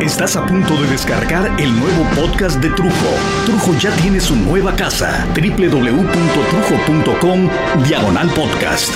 Estás 0.00 0.36
a 0.36 0.46
punto 0.46 0.80
de 0.80 0.86
descargar 0.88 1.50
el 1.58 1.76
nuevo 1.78 2.04
podcast 2.14 2.58
de 2.60 2.70
Trujo. 2.70 3.06
Trujo 3.46 3.74
ya 3.78 3.90
tiene 3.96 4.20
su 4.20 4.36
nueva 4.36 4.76
casa. 4.76 5.26
www.trujo.com 5.34 7.48
Diagonal 7.84 8.28
Podcast. 8.30 8.92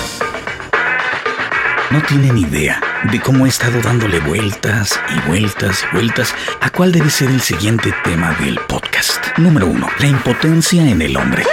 No 1.91 2.01
tienen 2.03 2.37
idea 2.37 2.79
de 3.11 3.19
cómo 3.19 3.45
he 3.45 3.49
estado 3.49 3.81
dándole 3.81 4.19
vueltas 4.21 4.97
y 5.09 5.19
vueltas 5.27 5.83
y 5.83 5.87
vueltas 5.95 6.33
a 6.61 6.69
cuál 6.69 6.93
debe 6.93 7.09
ser 7.09 7.29
el 7.29 7.41
siguiente 7.41 7.93
tema 8.03 8.33
del 8.39 8.57
podcast. 8.67 9.37
Número 9.37 9.67
uno, 9.67 9.89
la 9.99 10.07
impotencia 10.07 10.87
en 10.87 11.01
el 11.01 11.17
hombre. 11.17 11.43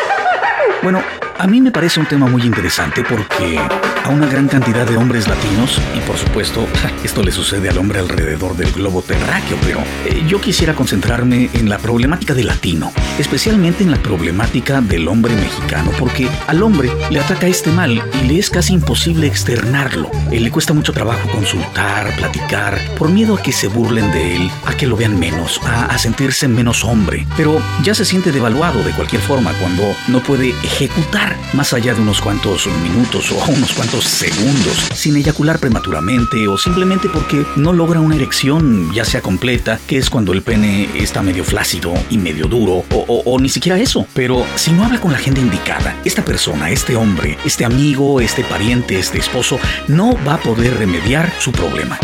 Bueno, 0.83 1.03
a 1.41 1.47
mí 1.47 1.63
me 1.63 1.73
parece 1.73 2.01
un 2.01 2.07
tema 2.07 2.27
muy 2.27 2.43
interesante 2.43 3.03
porque 3.03 3.59
a 4.05 4.11
una 4.11 4.27
gran 4.27 4.47
cantidad 4.47 4.87
de 4.87 4.99
hombres 4.99 5.27
latinos, 5.27 5.81
y 5.97 6.01
por 6.01 6.19
supuesto 6.19 6.67
esto 7.03 7.23
le 7.23 7.33
sucede 7.33 7.71
al 7.71 7.79
hombre 7.79 8.01
alrededor 8.01 8.57
del 8.57 8.71
globo 8.73 9.01
terráqueo, 9.01 9.57
pero 9.63 9.81
eh, 10.05 10.23
yo 10.29 10.39
quisiera 10.39 10.75
concentrarme 10.75 11.48
en 11.55 11.71
la 11.71 11.79
problemática 11.79 12.34
del 12.34 12.48
latino, 12.48 12.93
especialmente 13.19 13.83
en 13.83 13.91
la 13.91 13.97
problemática 13.97 14.83
del 14.83 15.09
hombre 15.09 15.34
mexicano, 15.34 15.91
porque 15.98 16.29
al 16.47 16.62
hombre 16.62 16.91
le 17.11 17.21
ataca 17.21 17.47
este 17.47 17.70
mal 17.70 18.03
y 18.23 18.27
le 18.27 18.39
es 18.39 18.51
casi 18.51 18.75
imposible 18.75 19.27
externarlo. 19.27 20.11
Eh, 20.31 20.41
le 20.41 20.51
cuesta 20.51 20.75
mucho 20.75 20.93
trabajo 20.93 21.27
consultar, 21.31 22.15
platicar, 22.17 22.79
por 22.98 23.09
miedo 23.09 23.37
a 23.37 23.43
que 23.43 23.53
se 23.53 23.69
burlen 23.69 24.12
de 24.12 24.37
él, 24.37 24.51
a 24.67 24.75
que 24.75 24.87
lo 24.87 24.97
vean 24.97 25.19
menos, 25.19 25.59
a, 25.65 25.87
a 25.87 25.97
sentirse 25.97 26.48
menos 26.48 26.84
hombre, 26.84 27.27
pero 27.34 27.62
ya 27.83 27.95
se 27.95 28.05
siente 28.05 28.31
devaluado 28.31 28.83
de 28.83 28.93
cualquier 28.93 29.23
forma 29.23 29.53
cuando 29.55 29.95
no 30.09 30.20
puede 30.20 30.51
ejecutar 30.62 31.30
más 31.52 31.73
allá 31.73 31.95
de 31.95 32.01
unos 32.01 32.20
cuantos 32.20 32.66
minutos 32.83 33.33
o 33.33 33.37
unos 33.52 33.73
cuantos 33.73 34.05
segundos, 34.05 34.89
sin 34.95 35.16
eyacular 35.16 35.59
prematuramente 35.59 36.48
o 36.48 36.56
simplemente 36.56 37.09
porque 37.09 37.45
no 37.56 37.73
logra 37.73 38.01
una 38.01 38.16
erección 38.16 38.93
ya 38.93 39.05
sea 39.05 39.20
completa, 39.20 39.79
que 39.87 39.98
es 39.98 40.11
cuando 40.11 40.33
el 40.33 40.43
pene 40.43 40.89
está 40.95 41.23
medio 41.23 41.45
flácido 41.45 41.93
y 42.11 42.19
medio 42.19 42.47
duro, 42.47 42.84
o, 42.91 43.23
o 43.25 43.39
ni 43.41 43.48
siquiera 43.48 43.78
eso. 43.78 44.06
Pero 44.14 44.47
si 44.56 44.73
no 44.73 44.84
habla 44.84 45.01
con 45.01 45.12
la 45.12 45.19
gente 45.19 45.41
indicada, 45.41 45.97
esta 46.05 46.25
persona, 46.25 46.70
este 46.70 46.97
hombre, 46.97 47.39
este 47.45 47.64
amigo, 47.64 48.20
este 48.20 48.45
pariente, 48.45 48.98
este 48.98 49.19
esposo, 49.19 49.58
no 49.89 50.17
va 50.27 50.34
a 50.34 50.41
poder 50.41 50.77
remediar 50.78 51.33
su 51.39 51.53
problema. 51.53 51.98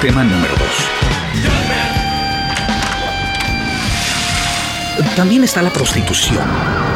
Tema 0.00 0.22
número 0.22 0.54
2. 0.54 1.07
También 5.18 5.42
está 5.42 5.62
la 5.62 5.70
prostitución. 5.70 6.46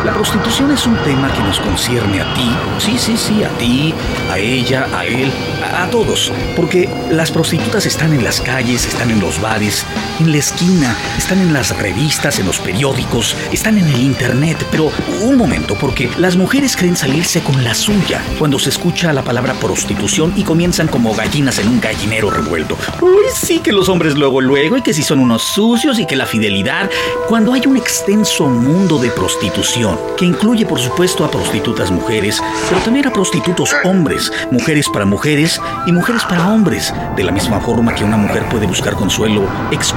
La 0.05 0.13
prostitución 0.13 0.71
es 0.71 0.87
un 0.87 0.97
tema 0.99 1.29
que 1.33 1.41
nos 1.43 1.59
concierne 1.59 2.21
a 2.21 2.35
ti, 2.35 2.57
sí, 2.79 2.97
sí, 2.97 3.17
sí, 3.17 3.43
a 3.43 3.49
ti, 3.59 3.93
a 4.31 4.39
ella, 4.39 4.87
a 4.97 5.05
él, 5.05 5.33
a, 5.77 5.91
todos. 5.91 6.33
Porque 6.55 6.89
las 7.11 7.33
prostitutas 7.33 7.85
están 7.85 8.13
en 8.13 8.23
las 8.23 8.41
calles, 8.41 8.87
están 8.87 9.11
en 9.11 9.19
los 9.19 9.41
bares, 9.41 9.85
en 10.21 10.33
la 10.33 10.39
esquina, 10.39 10.97
están 11.17 11.41
en 11.41 11.53
las 11.53 11.77
revistas, 11.77 12.39
en 12.39 12.47
los 12.47 12.59
periódicos, 12.59 13.37
están 13.53 13.79
en 13.79 13.87
el 13.87 14.01
internet. 14.01 14.57
Pero 14.71 14.91
un 15.23 15.37
momento, 15.37 15.77
porque 15.81 16.11
las 16.19 16.37
mujeres 16.37 16.77
creen 16.77 16.97
salirse 16.97 17.43
con 17.43 17.65
la 17.65 17.75
suya 17.75 18.23
cuando 18.39 18.59
se 18.59 18.71
escucha 18.71 19.13
la 19.13 19.23
palabra 19.23 19.55
prostitución 19.55 20.33
y 20.37 20.43
comienzan 20.43 20.89
como 20.89 21.15
gallinas 21.15 21.59
en 21.59 21.69
un 21.69 21.81
gallinero 21.81 22.31
revuelto. 22.31 22.77
Uy, 23.01 23.25
sí, 23.35 23.61
que 23.61 23.73
los 23.73 23.89
hombres 23.89 24.15
luego, 24.17 24.41
luego, 24.41 24.77
y 24.77 24.83
que 24.83 24.95
si 24.95 25.03
son 25.03 25.19
unos 25.19 25.43
sucios 25.43 25.99
y 25.99 26.07
que 26.07 26.17
la 26.17 26.27
fidelidad. 26.27 26.91
Cuando 27.29 27.53
hay 27.53 27.63
un 27.67 27.77
extenso 27.77 28.47
mundo 28.47 28.99
de 28.99 29.11
prostitución, 29.11 29.99
que 30.17 30.25
incluye 30.25 30.67
por 30.67 30.81
supuesto 30.81 31.25
a 31.25 31.31
prostitutas 31.31 31.91
mujeres, 31.91 32.43
pero 32.69 32.81
también 32.83 33.07
a 33.07 33.13
prostitutos 33.13 33.75
hombres, 33.85 34.33
mujeres 34.51 34.87
para 34.93 35.05
mujeres 35.05 35.61
y 35.87 35.93
mujeres 35.93 36.23
para 36.25 36.49
hombres, 36.49 36.93
de 37.17 37.25
la 37.25 37.33
misma 37.33 37.61
forma 37.61 37.95
que 37.95 38.05
una 38.05 38.17
mujer 38.17 38.49
puede 38.49 38.67
buscar 38.67 38.95
consuelo 38.95 39.49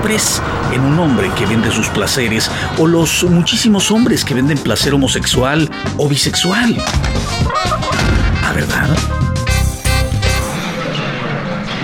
en 0.06 0.82
un 0.82 1.00
hombre 1.00 1.32
que 1.36 1.48
vende 1.48 1.72
sus 1.72 1.88
placeres 1.90 2.52
o 2.78 2.86
los 2.86 3.24
muchísimos 3.24 3.90
hombres 3.90 4.24
que 4.24 4.36
venden 4.36 4.60
placer 4.60 4.94
homosexual 4.94 5.68
o 5.98 6.08
bisexual. 6.08 6.78
¿A 8.44 8.54
verdad? 8.54 8.96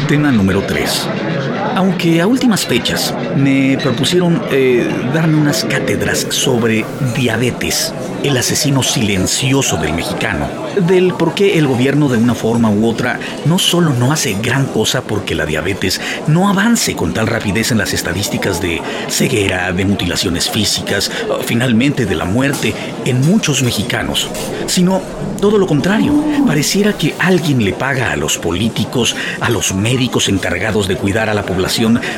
Tema 0.07 0.31
número 0.31 0.61
3. 0.61 1.07
Aunque 1.75 2.21
a 2.21 2.27
últimas 2.27 2.65
fechas 2.65 3.13
me 3.37 3.77
propusieron 3.81 4.41
eh, 4.51 4.87
darme 5.13 5.37
unas 5.37 5.63
cátedras 5.63 6.27
sobre 6.29 6.85
diabetes, 7.15 7.93
el 8.23 8.37
asesino 8.37 8.83
silencioso 8.83 9.77
del 9.77 9.93
mexicano, 9.93 10.47
del 10.87 11.13
por 11.13 11.33
qué 11.33 11.57
el 11.57 11.67
gobierno 11.67 12.09
de 12.09 12.17
una 12.17 12.35
forma 12.35 12.69
u 12.69 12.87
otra 12.87 13.19
no 13.45 13.57
solo 13.57 13.93
no 13.93 14.11
hace 14.11 14.35
gran 14.41 14.65
cosa 14.65 15.01
porque 15.01 15.33
la 15.33 15.45
diabetes 15.45 15.99
no 16.27 16.49
avance 16.49 16.95
con 16.95 17.13
tal 17.13 17.27
rapidez 17.27 17.71
en 17.71 17.77
las 17.77 17.93
estadísticas 17.93 18.61
de 18.61 18.81
ceguera, 19.07 19.71
de 19.71 19.85
mutilaciones 19.85 20.49
físicas, 20.49 21.09
finalmente 21.45 22.05
de 22.05 22.15
la 22.15 22.25
muerte 22.25 22.73
en 23.05 23.21
muchos 23.21 23.63
mexicanos, 23.63 24.29
sino 24.67 25.01
todo 25.39 25.57
lo 25.57 25.65
contrario, 25.65 26.13
pareciera 26.45 26.93
que 26.93 27.15
alguien 27.17 27.65
le 27.65 27.73
paga 27.73 28.11
a 28.11 28.15
los 28.15 28.37
políticos, 28.37 29.15
a 29.39 29.49
los 29.49 29.73
médicos 29.73 30.29
encargados 30.29 30.87
de 30.87 30.97
cuidar 30.97 31.29
a 31.29 31.33
la 31.33 31.43
población 31.43 31.60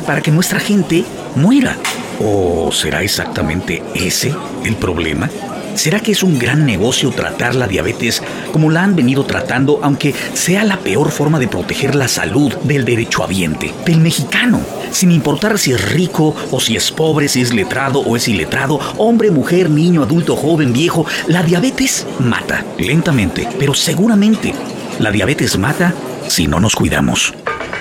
para 0.06 0.22
que 0.22 0.30
nuestra 0.30 0.58
gente 0.58 1.04
muera. 1.36 1.76
¿O 2.20 2.70
será 2.72 3.02
exactamente 3.02 3.82
ese 3.94 4.34
el 4.64 4.76
problema? 4.76 5.28
¿Será 5.74 5.98
que 5.98 6.12
es 6.12 6.22
un 6.22 6.38
gran 6.38 6.64
negocio 6.64 7.10
tratar 7.10 7.56
la 7.56 7.66
diabetes 7.66 8.22
como 8.52 8.70
la 8.70 8.84
han 8.84 8.94
venido 8.94 9.24
tratando, 9.24 9.80
aunque 9.82 10.14
sea 10.34 10.62
la 10.64 10.78
peor 10.78 11.10
forma 11.10 11.40
de 11.40 11.48
proteger 11.48 11.96
la 11.96 12.06
salud 12.06 12.54
del 12.62 12.84
derechohabiente, 12.84 13.74
del 13.84 13.98
mexicano? 13.98 14.60
Sin 14.92 15.10
importar 15.10 15.58
si 15.58 15.72
es 15.72 15.92
rico 15.92 16.36
o 16.52 16.60
si 16.60 16.76
es 16.76 16.92
pobre, 16.92 17.28
si 17.28 17.40
es 17.40 17.52
letrado 17.52 17.98
o 18.00 18.16
es 18.16 18.28
iletrado, 18.28 18.78
hombre, 18.98 19.32
mujer, 19.32 19.68
niño, 19.68 20.04
adulto, 20.04 20.36
joven, 20.36 20.72
viejo, 20.72 21.06
la 21.26 21.42
diabetes 21.42 22.06
mata, 22.20 22.64
lentamente, 22.78 23.48
pero 23.58 23.74
seguramente. 23.74 24.54
La 25.00 25.10
diabetes 25.10 25.58
mata 25.58 25.92
si 26.28 26.46
no 26.46 26.60
nos 26.60 26.76
cuidamos. 26.76 27.34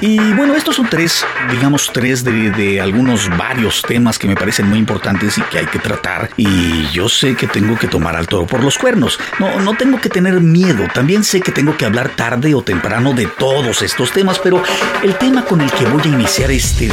Y 0.05 0.17
bueno, 0.33 0.53
estos 0.53 0.75
son 0.75 0.89
tres, 0.89 1.25
digamos, 1.49 1.89
tres 1.93 2.25
de, 2.25 2.51
de, 2.51 2.81
algunos 2.81 3.29
varios 3.37 3.81
temas 3.83 4.19
que 4.19 4.27
me 4.27 4.35
parecen 4.35 4.67
muy 4.67 4.77
importantes 4.77 5.37
y 5.37 5.41
que 5.43 5.59
hay 5.59 5.65
que 5.65 5.79
tratar. 5.79 6.29
Y 6.35 6.89
yo 6.91 7.07
sé 7.07 7.35
que 7.37 7.47
tengo 7.47 7.79
que 7.79 7.87
tomar 7.87 8.17
al 8.17 8.27
toro 8.27 8.45
por 8.45 8.61
los 8.61 8.77
cuernos. 8.77 9.17
No, 9.39 9.61
no 9.61 9.77
tengo 9.77 10.01
que 10.01 10.09
tener 10.09 10.41
miedo. 10.41 10.89
También 10.93 11.23
sé 11.23 11.39
que 11.39 11.53
tengo 11.53 11.77
que 11.77 11.85
hablar 11.85 12.09
tarde 12.17 12.53
o 12.53 12.61
temprano 12.61 13.13
de 13.13 13.27
todos 13.27 13.81
estos 13.81 14.11
temas, 14.11 14.39
pero 14.39 14.61
el 15.03 15.15
tema 15.15 15.45
con 15.45 15.61
el 15.61 15.71
que 15.71 15.85
voy 15.85 16.01
a 16.03 16.07
iniciar 16.07 16.51
este, 16.51 16.89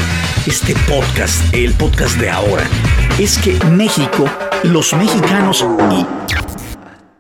este 0.47 0.77
podcast, 0.89 1.53
el 1.53 1.75
podcast 1.75 2.17
de 2.17 2.31
ahora, 2.31 2.63
es 3.19 3.39
que 3.39 3.59
México, 3.73 4.31
los 4.63 4.95
mexicanos 4.95 5.67
y 5.91 6.40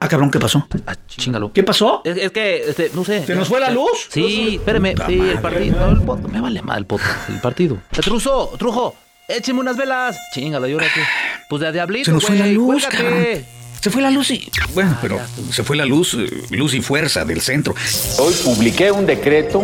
Ah, 0.02 0.08
cabrón, 0.08 0.30
¿qué 0.30 0.38
pasó? 0.38 0.66
Ah, 0.86 0.94
chingalo. 1.06 1.52
¿Qué 1.52 1.62
pasó? 1.62 2.00
Es, 2.04 2.16
es 2.16 2.30
que, 2.32 2.64
este, 2.70 2.90
no 2.94 3.04
sé. 3.04 3.26
¿Se 3.26 3.34
nos 3.34 3.48
fue 3.48 3.60
la 3.60 3.70
luz? 3.70 3.90
Sí, 4.08 4.54
espérame. 4.56 4.92
Puta 4.92 5.06
Sí, 5.08 5.20
el 5.20 5.38
partido. 5.40 5.78
No, 5.78 5.92
el 5.92 6.02
podcast. 6.02 6.32
Me 6.32 6.40
vale 6.40 6.62
mal 6.62 6.78
el 6.78 6.86
podcast, 6.86 7.28
el 7.28 7.38
partido. 7.40 7.76
Truzo, 7.90 8.50
Trujo, 8.58 8.94
écheme 9.28 9.60
unas 9.60 9.76
velas. 9.76 10.16
Chingalo, 10.34 10.66
¿y 10.68 10.72
ahora 10.72 10.86
qué? 10.94 11.02
Pues 11.50 11.60
de 11.60 11.70
diablito, 11.72 12.06
Se 12.06 12.12
nos 12.12 12.24
fue 12.24 12.36
la 12.36 12.46
luz, 12.46 12.86
cuélgate. 12.86 12.96
cabrón. 12.96 13.44
Se 13.82 13.90
fue 13.90 14.02
la 14.02 14.10
luz 14.10 14.30
y... 14.30 14.50
Bueno, 14.74 14.96
pero 15.00 15.18
se 15.50 15.62
fue 15.64 15.74
la 15.76 15.86
luz, 15.86 16.14
eh, 16.14 16.28
luz 16.50 16.74
y 16.74 16.82
fuerza 16.82 17.24
del 17.24 17.40
centro. 17.40 17.74
Hoy 18.18 18.34
publiqué 18.44 18.90
un 18.92 19.06
decreto 19.06 19.62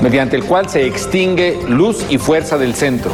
mediante 0.00 0.34
el 0.36 0.42
cual 0.44 0.68
se 0.68 0.84
extingue 0.86 1.56
Luz 1.68 2.04
y 2.10 2.18
Fuerza 2.18 2.58
del 2.58 2.74
Centro, 2.74 3.12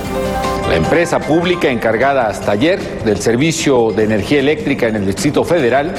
la 0.70 0.76
empresa 0.76 1.18
pública 1.18 1.68
encargada 1.68 2.28
hasta 2.28 2.52
ayer 2.52 3.02
del 3.04 3.20
servicio 3.20 3.90
de 3.90 4.04
energía 4.04 4.38
eléctrica 4.38 4.86
en 4.86 4.94
el 4.94 5.04
Distrito 5.04 5.42
Federal 5.42 5.92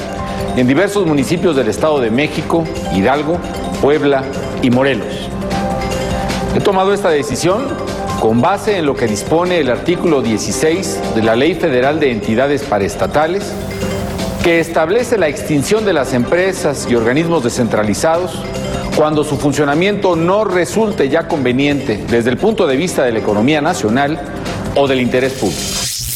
en 0.56 0.66
diversos 0.66 1.06
municipios 1.06 1.54
del 1.54 1.68
Estado 1.68 2.00
de 2.00 2.10
México, 2.10 2.64
Hidalgo, 2.94 3.36
Puebla 3.82 4.24
y 4.62 4.70
Morelos. 4.70 5.28
He 6.56 6.60
tomado 6.60 6.94
esta 6.94 7.10
decisión 7.10 7.68
con 8.18 8.40
base 8.40 8.78
en 8.78 8.86
lo 8.86 8.94
que 8.94 9.06
dispone 9.06 9.58
el 9.58 9.68
artículo 9.68 10.22
16 10.22 11.16
de 11.16 11.22
la 11.22 11.36
Ley 11.36 11.54
Federal 11.54 12.00
de 12.00 12.10
Entidades 12.10 12.62
Paraestatales, 12.62 13.52
que 14.42 14.58
establece 14.58 15.18
la 15.18 15.28
extinción 15.28 15.84
de 15.84 15.92
las 15.92 16.14
empresas 16.14 16.86
y 16.88 16.94
organismos 16.94 17.44
descentralizados 17.44 18.42
cuando 18.96 19.22
su 19.22 19.36
funcionamiento 19.36 20.16
no 20.16 20.44
resulte 20.44 21.10
ya 21.10 21.28
conveniente 21.28 22.02
desde 22.08 22.30
el 22.30 22.38
punto 22.38 22.66
de 22.66 22.76
vista 22.76 23.04
de 23.04 23.12
la 23.12 23.18
economía 23.18 23.60
nacional 23.60 24.41
o 24.74 24.88
del 24.88 25.00
interés 25.00 25.32
público. 25.34 25.62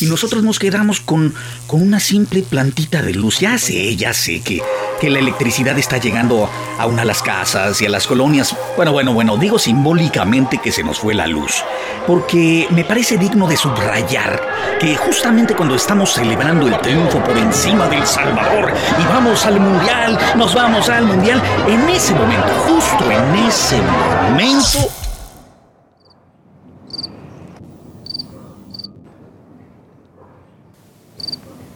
Y 0.00 0.06
nosotros 0.06 0.43
nos 0.43 0.58
quedamos 0.58 1.00
con, 1.00 1.35
con 1.67 1.81
una 1.81 2.00
simple 2.00 2.43
plantita 2.43 3.00
de 3.00 3.14
luz. 3.14 3.41
Ya 3.41 3.56
sé, 3.56 3.97
ya 3.97 4.12
sé 4.12 4.41
que, 4.41 4.61
que 5.00 5.08
la 5.08 5.20
electricidad 5.20 5.79
está 5.79 5.97
llegando 5.97 6.50
aún 6.79 6.99
a 6.99 7.05
las 7.05 7.23
casas 7.23 7.81
y 7.81 7.87
a 7.87 7.88
las 7.88 8.06
colonias. 8.06 8.55
Bueno, 8.76 8.93
bueno, 8.93 9.14
bueno, 9.14 9.38
digo 9.38 9.58
simbólicamente 9.58 10.58
que 10.58 10.70
se 10.70 10.82
nos 10.82 10.99
fue 10.99 11.14
la 11.14 11.26
luz. 11.26 11.64
Porque 12.06 12.69
me 12.70 12.85
parece 12.85 13.17
digno 13.17 13.49
de 13.49 13.56
subrayar 13.56 14.43
que 14.79 14.97
justamente 14.97 15.55
cuando 15.55 15.75
estamos 15.75 16.12
celebrando 16.12 16.69
el 16.69 16.79
triunfo 16.81 17.23
por 17.25 17.37
encima 17.38 17.88
del 17.88 18.06
Salvador 18.06 18.73
y 19.00 19.05
vamos 19.05 19.47
al 19.47 19.58
Mundial, 19.58 20.19
nos 20.37 20.55
vamos 20.55 20.91
al 20.91 21.06
Mundial, 21.06 21.43
en 21.67 21.88
ese 21.88 22.14
momento, 22.14 22.49
justo 22.67 23.11
en 23.11 23.47
ese 23.47 23.81
momento, 23.81 24.91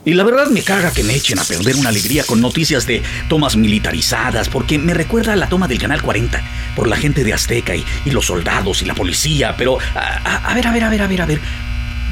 Y 0.04 0.14
la 0.14 0.24
verdad 0.24 0.46
me 0.46 0.62
caga 0.62 0.92
que 0.92 1.04
me 1.04 1.14
echen 1.14 1.38
a 1.38 1.44
perder 1.44 1.76
una 1.76 1.90
alegría 1.90 2.24
con 2.24 2.40
noticias 2.40 2.86
de 2.86 3.02
tomas 3.28 3.56
militarizadas, 3.56 4.48
porque 4.48 4.78
me 4.78 4.94
recuerda 4.94 5.34
a 5.34 5.36
la 5.36 5.48
toma 5.48 5.68
del 5.68 5.78
Canal 5.78 6.00
40 6.00 6.40
por 6.74 6.88
la 6.88 6.96
gente 6.96 7.22
de 7.22 7.34
Azteca 7.34 7.76
y, 7.76 7.84
los 8.06 8.26
soldados 8.26 8.80
y 8.80 8.86
la 8.86 8.94
policía. 8.94 9.54
Pero, 9.58 9.78
a, 9.94 10.54
ver, 10.54 10.66
a 10.66 10.72
ver, 10.72 10.84
a 10.84 10.88
ver, 10.88 11.02
a 11.02 11.06
ver, 11.06 11.22
a 11.22 11.26
ver. 11.26 11.40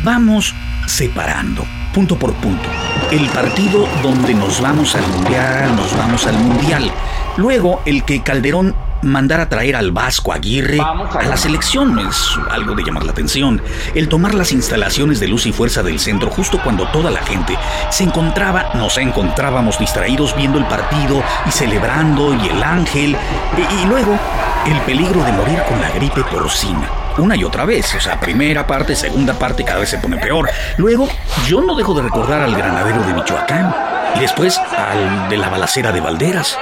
Vamos 0.04 0.54
separando, 0.86 1.66
punto 1.94 2.18
por 2.18 2.34
punto. 2.34 2.68
El 3.10 3.26
partido 3.30 3.88
donde 4.02 4.34
nos 4.34 4.60
vamos 4.60 4.94
al 4.94 5.08
Mundial, 5.08 5.74
nos 5.74 5.96
vamos 5.96 6.26
al 6.26 6.38
Mundial. 6.38 6.92
Luego, 7.38 7.82
el 7.86 8.04
que 8.04 8.22
Calderón 8.22 8.74
mandar 9.02 9.40
a 9.40 9.48
traer 9.48 9.76
al 9.76 9.92
Vasco 9.92 10.32
Aguirre 10.32 10.78
a 10.80 11.22
la 11.22 11.36
selección 11.36 11.98
es 11.98 12.38
algo 12.50 12.74
de 12.74 12.84
llamar 12.84 13.04
la 13.04 13.12
atención. 13.12 13.62
El 13.94 14.08
tomar 14.08 14.34
las 14.34 14.52
instalaciones 14.52 15.20
de 15.20 15.28
luz 15.28 15.46
y 15.46 15.52
fuerza 15.52 15.82
del 15.82 15.98
centro 15.98 16.30
justo 16.30 16.60
cuando 16.62 16.88
toda 16.88 17.10
la 17.10 17.22
gente 17.22 17.56
se 17.90 18.04
encontraba, 18.04 18.74
nos 18.74 18.98
encontrábamos 18.98 19.78
distraídos 19.78 20.34
viendo 20.36 20.58
el 20.58 20.66
partido 20.66 21.22
y 21.46 21.50
celebrando 21.50 22.34
y 22.34 22.48
el 22.48 22.62
ángel 22.62 23.16
y, 23.56 23.82
y 23.82 23.86
luego 23.86 24.18
el 24.66 24.80
peligro 24.82 25.22
de 25.24 25.32
morir 25.32 25.62
con 25.68 25.80
la 25.80 25.90
gripe 25.90 26.22
porcina 26.24 26.88
una 27.18 27.36
y 27.36 27.44
otra 27.44 27.64
vez. 27.64 27.94
O 27.94 28.00
sea, 28.00 28.18
primera 28.18 28.66
parte, 28.66 28.94
segunda 28.94 29.34
parte, 29.34 29.64
cada 29.64 29.80
vez 29.80 29.90
se 29.90 29.98
pone 29.98 30.16
peor. 30.18 30.48
Luego, 30.76 31.08
yo 31.46 31.60
no 31.60 31.74
dejo 31.74 31.94
de 31.94 32.02
recordar 32.02 32.42
al 32.42 32.54
granadero 32.54 33.02
de 33.02 33.12
Michoacán. 33.12 33.74
Y 34.18 34.20
después 34.20 34.58
al 34.58 35.28
de 35.28 35.36
la 35.36 35.48
balacera 35.48 35.92
de 35.92 36.00
Valderas. 36.00 36.58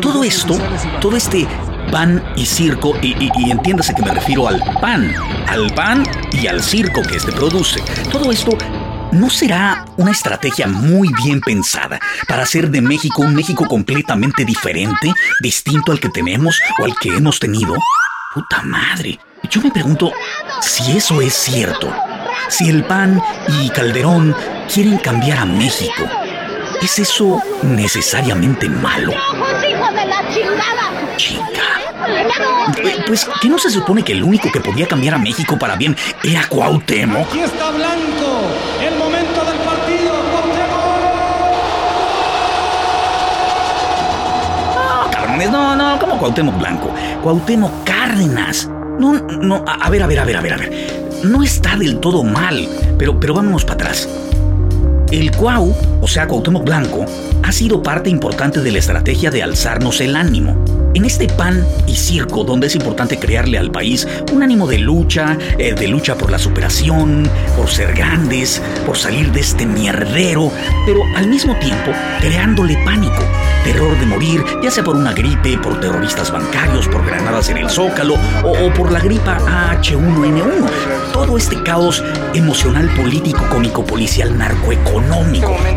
Todo 0.00 0.24
esto, 0.24 0.58
todo 1.00 1.16
este 1.16 1.46
pan 1.92 2.20
y 2.34 2.44
circo, 2.44 2.94
y, 3.00 3.30
entiéndase 3.48 3.94
que 3.94 4.02
me 4.02 4.10
refiero 4.10 4.48
al 4.48 4.60
pan, 4.80 5.14
al 5.46 5.72
pan 5.72 6.02
y 6.32 6.48
al 6.48 6.60
circo 6.60 7.02
que 7.02 7.16
este 7.16 7.30
produce. 7.30 7.80
Todo 8.10 8.32
esto 8.32 8.58
¿No 9.12 9.30
será 9.30 9.84
una 9.96 10.10
estrategia 10.10 10.66
muy 10.66 11.08
bien 11.24 11.40
pensada 11.40 12.00
para 12.26 12.42
hacer 12.42 12.70
de 12.70 12.82
México 12.82 13.22
un 13.22 13.36
México 13.36 13.64
completamente 13.66 14.44
diferente, 14.44 15.12
distinto 15.40 15.92
al 15.92 16.00
que 16.00 16.08
tenemos 16.08 16.60
o 16.78 16.84
al 16.84 16.94
que 16.98 17.10
hemos 17.10 17.38
tenido? 17.38 17.72
Puta 18.34 18.62
madre. 18.62 19.18
Yo 19.48 19.62
me 19.62 19.70
pregunto 19.70 20.12
si 20.60 20.96
eso 20.96 21.22
es 21.22 21.32
cierto. 21.34 21.90
Si 22.48 22.68
el 22.68 22.84
PAN 22.84 23.22
y 23.62 23.70
Calderón 23.70 24.34
quieren 24.72 24.98
cambiar 24.98 25.38
a 25.38 25.44
México. 25.46 26.25
¿Es 26.82 26.98
eso 26.98 27.40
necesariamente 27.62 28.68
malo? 28.68 29.12
Chica. 31.16 31.42
Pues, 33.06 33.26
¿qué 33.40 33.48
no 33.48 33.58
se 33.58 33.70
supone 33.70 34.02
que 34.02 34.12
el 34.12 34.22
único 34.22 34.50
que 34.52 34.60
podía 34.60 34.86
cambiar 34.86 35.14
a 35.14 35.18
México 35.18 35.58
para 35.58 35.76
bien 35.76 35.96
era 36.22 36.46
Cuauhtémoc? 36.46 37.28
Aquí 37.28 37.40
está 37.40 37.70
Blanco, 37.70 38.42
el 38.82 38.96
momento 38.96 39.44
del 39.44 39.58
partido, 39.58 40.12
No, 44.74 45.10
cabrones, 45.10 45.50
no, 45.50 45.76
no, 45.76 45.98
¿cómo 45.98 46.18
Cuauhtémoc 46.18 46.58
Blanco? 46.58 46.94
Cuauhtémoc 47.22 47.84
Cárdenas. 47.84 48.68
No, 48.98 49.14
no, 49.14 49.64
a 49.66 49.90
ver, 49.90 50.02
a 50.02 50.06
ver, 50.06 50.20
a 50.20 50.24
ver, 50.24 50.36
a 50.36 50.40
ver, 50.40 50.52
a 50.52 50.56
ver. 50.56 51.20
No 51.24 51.42
está 51.42 51.76
del 51.76 51.98
todo 51.98 52.22
mal, 52.22 52.68
pero, 52.98 53.18
pero 53.18 53.34
vámonos 53.34 53.64
para 53.64 53.74
atrás. 53.74 54.08
El 55.12 55.30
Cuau, 55.30 55.72
o 56.00 56.08
sea, 56.08 56.26
Cuauhtémoc 56.26 56.64
Blanco, 56.64 57.06
ha 57.42 57.52
sido 57.52 57.80
parte 57.80 58.10
importante 58.10 58.60
de 58.60 58.72
la 58.72 58.78
estrategia 58.78 59.30
de 59.30 59.42
alzarnos 59.42 60.00
el 60.00 60.16
ánimo. 60.16 60.64
En 60.94 61.04
este 61.04 61.28
pan 61.28 61.64
y 61.86 61.94
circo 61.94 62.42
donde 62.42 62.66
es 62.66 62.74
importante 62.74 63.18
crearle 63.18 63.58
al 63.58 63.70
país 63.70 64.08
un 64.32 64.42
ánimo 64.42 64.66
de 64.66 64.78
lucha, 64.78 65.38
eh, 65.58 65.74
de 65.74 65.88
lucha 65.88 66.16
por 66.16 66.30
la 66.30 66.38
superación, 66.38 67.28
por 67.56 67.68
ser 67.68 67.94
grandes, 67.94 68.62
por 68.86 68.96
salir 68.96 69.30
de 69.30 69.40
este 69.40 69.66
mierdero, 69.66 70.50
pero 70.86 71.02
al 71.14 71.28
mismo 71.28 71.54
tiempo 71.58 71.92
creándole 72.20 72.78
pánico, 72.84 73.22
terror 73.62 73.98
de 74.00 74.06
morir, 74.06 74.42
ya 74.62 74.70
sea 74.70 74.82
por 74.84 74.96
una 74.96 75.12
gripe, 75.12 75.58
por 75.58 75.78
terroristas 75.80 76.32
bancarios, 76.32 76.88
por 76.88 77.04
granadas 77.04 77.50
en 77.50 77.58
el 77.58 77.68
zócalo 77.68 78.14
o, 78.42 78.72
por 78.72 78.90
la 78.90 79.00
gripa 79.00 79.38
H1N1. 79.82 81.12
Todo 81.12 81.36
este 81.36 81.62
caos 81.62 82.02
emocional, 82.32 82.88
político, 82.96 83.44
cómico, 83.50 83.84
policial, 83.84 84.36
narcoeconómico, 84.36 84.95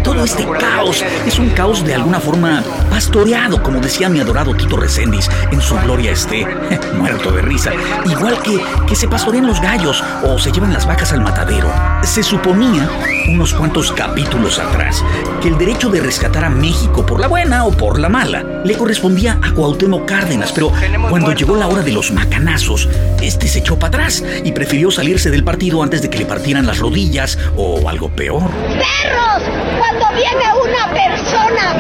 todo 0.04 0.24
este 0.24 0.46
caos 0.46 1.04
es 1.26 1.40
un 1.40 1.50
caos 1.50 1.84
de 1.84 1.96
alguna 1.96 2.20
forma 2.20 2.64
pastoreado, 2.90 3.62
como 3.62 3.80
decía 3.80 4.10
mi 4.10 4.20
adorado 4.20 4.54
Tito 4.56 4.78
Reséndiz, 4.78 5.30
en 5.52 5.62
su 5.62 5.76
gloria 5.80 6.12
esté, 6.12 6.46
muerto 6.98 7.32
de 7.32 7.42
risa, 7.42 7.72
igual 8.06 8.42
que, 8.42 8.60
que 8.88 8.96
se 8.96 9.08
pastorean 9.08 9.48
los 9.48 9.62
gallos 9.62 10.04
o 10.24 10.38
se 10.40 10.52
llevan 10.52 10.74
las 10.74 10.86
vacas 10.86 11.12
al 11.12 11.22
matadero. 11.22 11.70
Se 12.04 12.24
suponía, 12.24 12.90
unos 13.28 13.54
cuantos 13.54 13.92
capítulos 13.92 14.58
atrás, 14.58 15.04
que 15.42 15.50
el 15.50 15.58
derecho 15.58 15.90
de 15.90 16.02
rescatar 16.02 16.46
a 16.46 16.50
México 16.50 17.06
por 17.06 17.20
la 17.20 17.28
buena 17.28 17.66
o 17.66 17.72
por 17.72 18.00
la 18.00 18.10
mala, 18.10 18.44
le 18.64 18.76
correspondía 18.76 19.38
a 19.44 19.52
Cuauhtémoc 19.52 20.06
Cárdenas, 20.06 20.52
pero 20.52 20.72
cuando 21.10 21.34
llegó 21.34 21.56
la 21.56 21.68
hora 21.68 21.84
de 21.84 21.92
los 21.92 22.12
macanazos, 22.12 22.90
este 23.22 23.48
se 23.48 23.60
echó 23.60 23.78
para 23.78 23.90
atrás 23.90 24.24
y 24.44 24.52
prefirió 24.52 24.90
salirse 24.92 25.30
del 25.30 25.44
partido 25.44 25.84
antes 25.84 26.02
de 26.02 26.10
que 26.10 26.18
le 26.20 26.26
partieran 26.26 26.66
las 26.66 26.80
rodillas 26.80 27.38
o 27.56 27.88
algo 27.88 28.10
peor. 28.10 28.50
¡Perros! 28.50 29.44
Cuando 29.78 30.08
viene 30.16 30.46
una 30.64 30.92
persona 30.94 31.76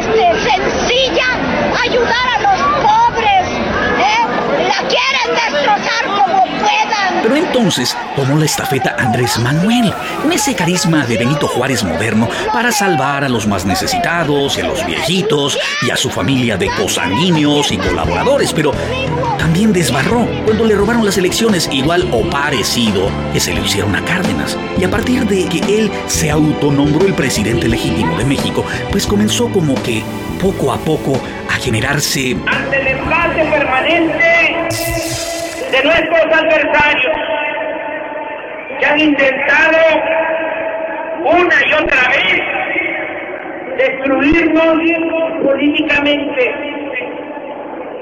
este, 0.00 0.50
sencilla 0.50 1.26
a 1.76 1.82
ayudar 1.82 2.28
a 2.36 2.42
los 2.42 2.60
pobres. 2.82 3.09
La 4.58 4.88
quieren 4.88 5.52
destrozar 5.52 6.04
como 6.06 6.44
puedan. 6.44 7.22
Pero 7.22 7.36
entonces 7.36 7.96
tomó 8.16 8.38
la 8.38 8.44
estafeta 8.44 8.96
Andrés 8.98 9.38
Manuel, 9.38 9.92
con 10.22 10.32
ese 10.32 10.54
carisma 10.54 11.04
de 11.06 11.18
Benito 11.18 11.46
Juárez 11.48 11.84
moderno 11.84 12.28
para 12.52 12.72
salvar 12.72 13.24
a 13.24 13.28
los 13.28 13.46
más 13.46 13.64
necesitados 13.64 14.56
y 14.56 14.60
a 14.60 14.66
los 14.66 14.84
viejitos 14.86 15.58
y 15.82 15.90
a 15.90 15.96
su 15.96 16.10
familia 16.10 16.56
de 16.56 16.68
cosanguíneos 16.68 17.72
y 17.72 17.78
colaboradores, 17.78 18.52
pero 18.52 18.72
también 19.38 19.72
desbarró 19.72 20.26
cuando 20.44 20.64
le 20.64 20.74
robaron 20.74 21.04
las 21.04 21.18
elecciones 21.18 21.68
igual 21.72 22.08
o 22.12 22.28
parecido 22.28 23.10
que 23.32 23.40
se 23.40 23.52
le 23.52 23.60
hicieron 23.60 23.94
a 23.96 24.04
Cárdenas. 24.04 24.56
Y 24.78 24.84
a 24.84 24.90
partir 24.90 25.26
de 25.26 25.46
que 25.46 25.58
él 25.78 25.90
se 26.06 26.30
autonombró 26.30 27.06
el 27.06 27.14
presidente 27.14 27.68
legítimo 27.68 28.16
de 28.16 28.24
México, 28.24 28.64
pues 28.90 29.06
comenzó 29.06 29.50
como 29.50 29.74
que 29.82 30.02
poco 30.40 30.72
a 30.72 30.78
poco 30.78 31.20
a 31.48 31.54
generarse... 31.54 32.36
Ante 32.46 32.80
el 32.80 32.86
empate 32.86 33.44
permanente 33.44 34.29
de 34.70 35.84
nuestros 35.84 36.26
adversarios 36.26 37.16
que 38.78 38.86
han 38.86 38.98
intentado 39.00 39.78
una 41.24 41.54
y 41.66 41.72
otra 41.72 42.08
vez 42.08 42.40
destruirnos 43.76 45.42
políticamente. 45.44 46.54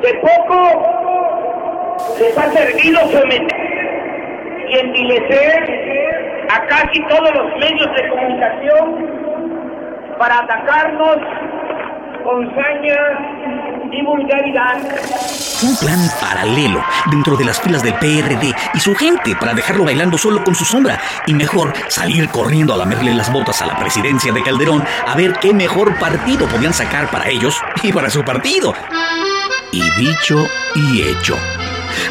De 0.02 0.14
poco 0.14 1.96
les 2.20 2.38
ha 2.38 2.50
servido 2.52 3.00
someter 3.08 3.68
y 4.68 4.78
envilecer 4.78 6.46
a 6.50 6.66
casi 6.66 7.00
todos 7.08 7.32
los 7.34 7.56
medios 7.56 7.96
de 7.96 8.08
comunicación 8.08 9.06
para 10.18 10.38
atacarnos 10.40 11.16
con 12.28 12.44
sañas 12.54 13.38
un 15.62 15.76
plan 15.76 15.98
paralelo 16.20 16.84
dentro 17.10 17.36
de 17.36 17.44
las 17.44 17.58
filas 17.58 17.82
del 17.82 17.94
PRD 17.94 18.54
y 18.74 18.80
su 18.80 18.94
gente 18.94 19.34
para 19.34 19.54
dejarlo 19.54 19.84
bailando 19.84 20.18
solo 20.18 20.44
con 20.44 20.54
su 20.54 20.64
sombra 20.64 21.00
y 21.26 21.32
mejor 21.32 21.72
salir 21.88 22.28
corriendo 22.28 22.74
a 22.74 22.76
lamerle 22.76 23.14
las 23.14 23.32
botas 23.32 23.62
a 23.62 23.66
la 23.66 23.78
presidencia 23.78 24.30
de 24.32 24.42
Calderón 24.42 24.84
a 25.06 25.16
ver 25.16 25.38
qué 25.40 25.54
mejor 25.54 25.98
partido 25.98 26.46
podían 26.46 26.74
sacar 26.74 27.10
para 27.10 27.28
ellos 27.28 27.60
y 27.82 27.92
para 27.92 28.10
su 28.10 28.22
partido. 28.22 28.74
Y 29.72 29.82
dicho 29.98 30.46
y 30.74 31.02
hecho. 31.02 31.36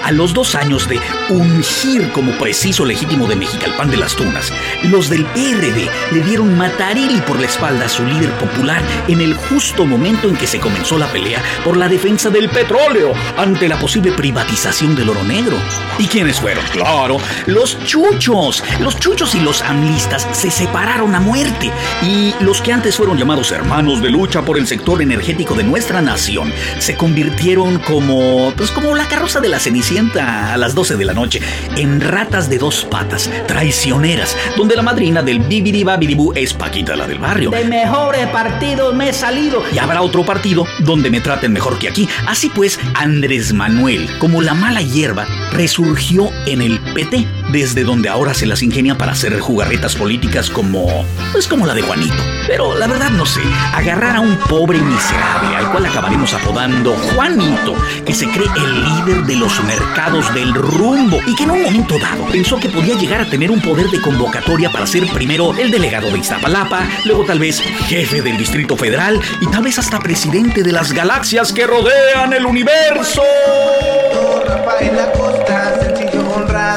A 0.04 0.12
los 0.12 0.34
dos 0.34 0.56
años 0.56 0.88
de 0.88 1.00
ungir 1.30 2.12
como 2.12 2.32
preciso 2.34 2.86
legítimo 2.86 3.28
de 3.28 3.36
Mexicalpan 3.36 3.90
de 3.90 3.98
las 3.98 4.16
Tunas, 4.16 4.52
los 4.84 5.10
del 5.10 5.26
PRD 5.26 5.90
le 6.12 6.22
dieron 6.24 6.58
matarili 6.58 7.22
por 7.22 7.40
la 7.40 7.46
espalda 7.46 7.86
a 7.86 7.90
su 7.90 8.06
líder 8.06 8.32
popular 8.38 8.82
en 9.08 9.22
el 9.22 9.34
justo 9.36 9.86
momento 9.86 10.30
en 10.30 10.36
que 10.36 10.48
se 10.48 10.60
comenzó 10.60 10.98
la 10.98 11.08
pelea 11.08 11.42
por 11.64 11.78
la 11.78 11.88
defensa 11.88 12.30
del 12.30 12.50
petróleo 12.50 13.14
ante 13.38 13.68
la 13.68 13.80
posible 13.80 14.12
privatización 14.12 14.96
del 14.96 15.10
oro 15.10 15.24
negro. 15.24 15.58
¿Y 16.00 16.06
quiénes 16.08 16.40
fueron? 16.40 16.64
Claro, 16.72 17.18
los 17.46 17.78
chuchos. 17.86 18.64
Los 18.80 19.00
chuchos 19.00 19.36
y 19.36 19.40
los 19.40 19.62
amlistas 19.62 20.28
se 20.32 20.52
separaron 20.52 21.16
a 21.16 21.20
muerte 21.20 21.72
y 22.04 22.34
los 22.40 22.62
que 22.62 22.74
antes 22.74 22.96
fueron 22.98 23.18
llamados 23.18 23.52
hermanos 23.52 24.02
de 24.02 24.10
lucha 24.10 24.44
por 24.44 24.58
el 24.58 24.68
sector 24.68 25.02
energético 25.02 25.56
de 25.56 25.64
nuestra 25.64 26.02
nación 26.02 26.54
se 26.80 26.96
convirtieron 26.96 27.80
como 27.80 28.54
pues 28.56 28.72
como 28.72 28.96
la 28.96 29.08
carroza 29.08 29.40
de 29.40 29.50
la 29.50 29.60
ceniza 29.68 29.88
sienta 29.88 30.54
a 30.54 30.58
las 30.58 30.76
12 30.76 30.98
de 30.98 31.06
la 31.06 31.14
noche 31.14 31.40
en 31.78 32.02
Ratas 32.02 32.50
de 32.50 32.58
Dos 32.58 32.86
Patas, 32.92 33.30
traicioneras, 33.48 34.36
donde 34.58 34.76
la 34.76 34.82
madrina 34.82 35.22
del 35.22 35.40
Bibidi 35.40 35.86
Babidibú 35.86 36.34
es 36.36 36.54
Paquita 36.54 36.94
la 36.98 37.08
del 37.08 37.20
barrio. 37.20 37.52
De 37.52 37.64
mejores 37.64 38.28
partidos 38.28 38.94
me 38.94 39.10
he 39.10 39.14
salido. 39.14 39.64
Y 39.74 39.78
habrá 39.78 40.02
otro 40.02 40.26
partido 40.26 40.66
donde 40.80 41.10
me 41.10 41.22
traten 41.22 41.54
mejor 41.54 41.80
que 41.80 41.88
aquí. 41.88 42.10
Así 42.28 42.50
pues, 42.50 42.78
Andrés 42.96 43.54
Manuel, 43.54 44.10
como 44.20 44.42
la 44.42 44.54
mala 44.54 44.82
hierba, 44.82 45.26
resurgió 45.52 46.30
en 46.46 46.62
el 46.62 46.80
PT, 46.80 47.26
desde 47.52 47.84
donde 47.84 48.10
ahora 48.10 48.34
se 48.34 48.46
las 48.46 48.62
ingenia 48.62 48.98
para 48.98 49.14
hacer 49.14 49.40
jugarretas 49.40 49.96
políticas 49.96 50.50
como, 50.50 51.06
pues 51.32 51.48
como 51.48 51.66
la 51.66 51.74
de 51.74 51.82
Juanito. 51.82 52.16
Pero 52.48 52.78
la 52.78 52.88
verdad 52.88 53.10
no 53.10 53.26
sé, 53.26 53.42
agarrar 53.74 54.18
a 54.18 54.22
un 54.22 54.38
pobre 54.38 54.80
miserable 54.80 55.56
al 55.56 55.72
cual 55.72 55.86
acabaremos 55.86 56.34
apodando 56.34 56.94
Juanito, 56.94 57.76
que 58.06 58.14
se 58.14 58.28
cree 58.28 58.48
el 58.56 58.84
líder 58.84 59.24
de 59.24 59.36
los 59.36 59.64
mercados 59.64 60.34
del 60.34 60.54
rumbo 60.54 61.20
y 61.26 61.36
que 61.36 61.44
en 61.44 61.52
un 61.52 61.64
momento 61.64 61.98
dado 62.00 62.26
pensó 62.28 62.60
que 62.60 62.70
podía 62.70 62.96
llegar 62.96 63.22
a 63.22 63.30
tener 63.30 63.52
un 63.52 63.62
poder 63.62 63.88
de 63.90 64.02
convocatoria 64.02 64.72
para 64.72 64.88
ser 64.88 65.08
primero 65.08 65.58
el 65.58 65.72
delegado 65.72 66.10
de 66.12 66.20
Iztapalapa, 66.20 66.88
luego 67.06 67.26
tal 67.26 67.40
vez 67.40 67.62
jefe 67.88 68.22
del 68.22 68.38
Distrito 68.38 68.78
Federal 68.78 69.20
y 69.42 69.48
tal 69.48 69.64
vez 69.64 69.80
hasta 69.80 70.00
presidente 70.00 70.64
de 70.64 70.72
las 70.72 70.92
galaxias 70.92 71.52
que 71.54 71.66
rodean 71.66 72.34
el 72.34 72.46
universo. 72.46 73.24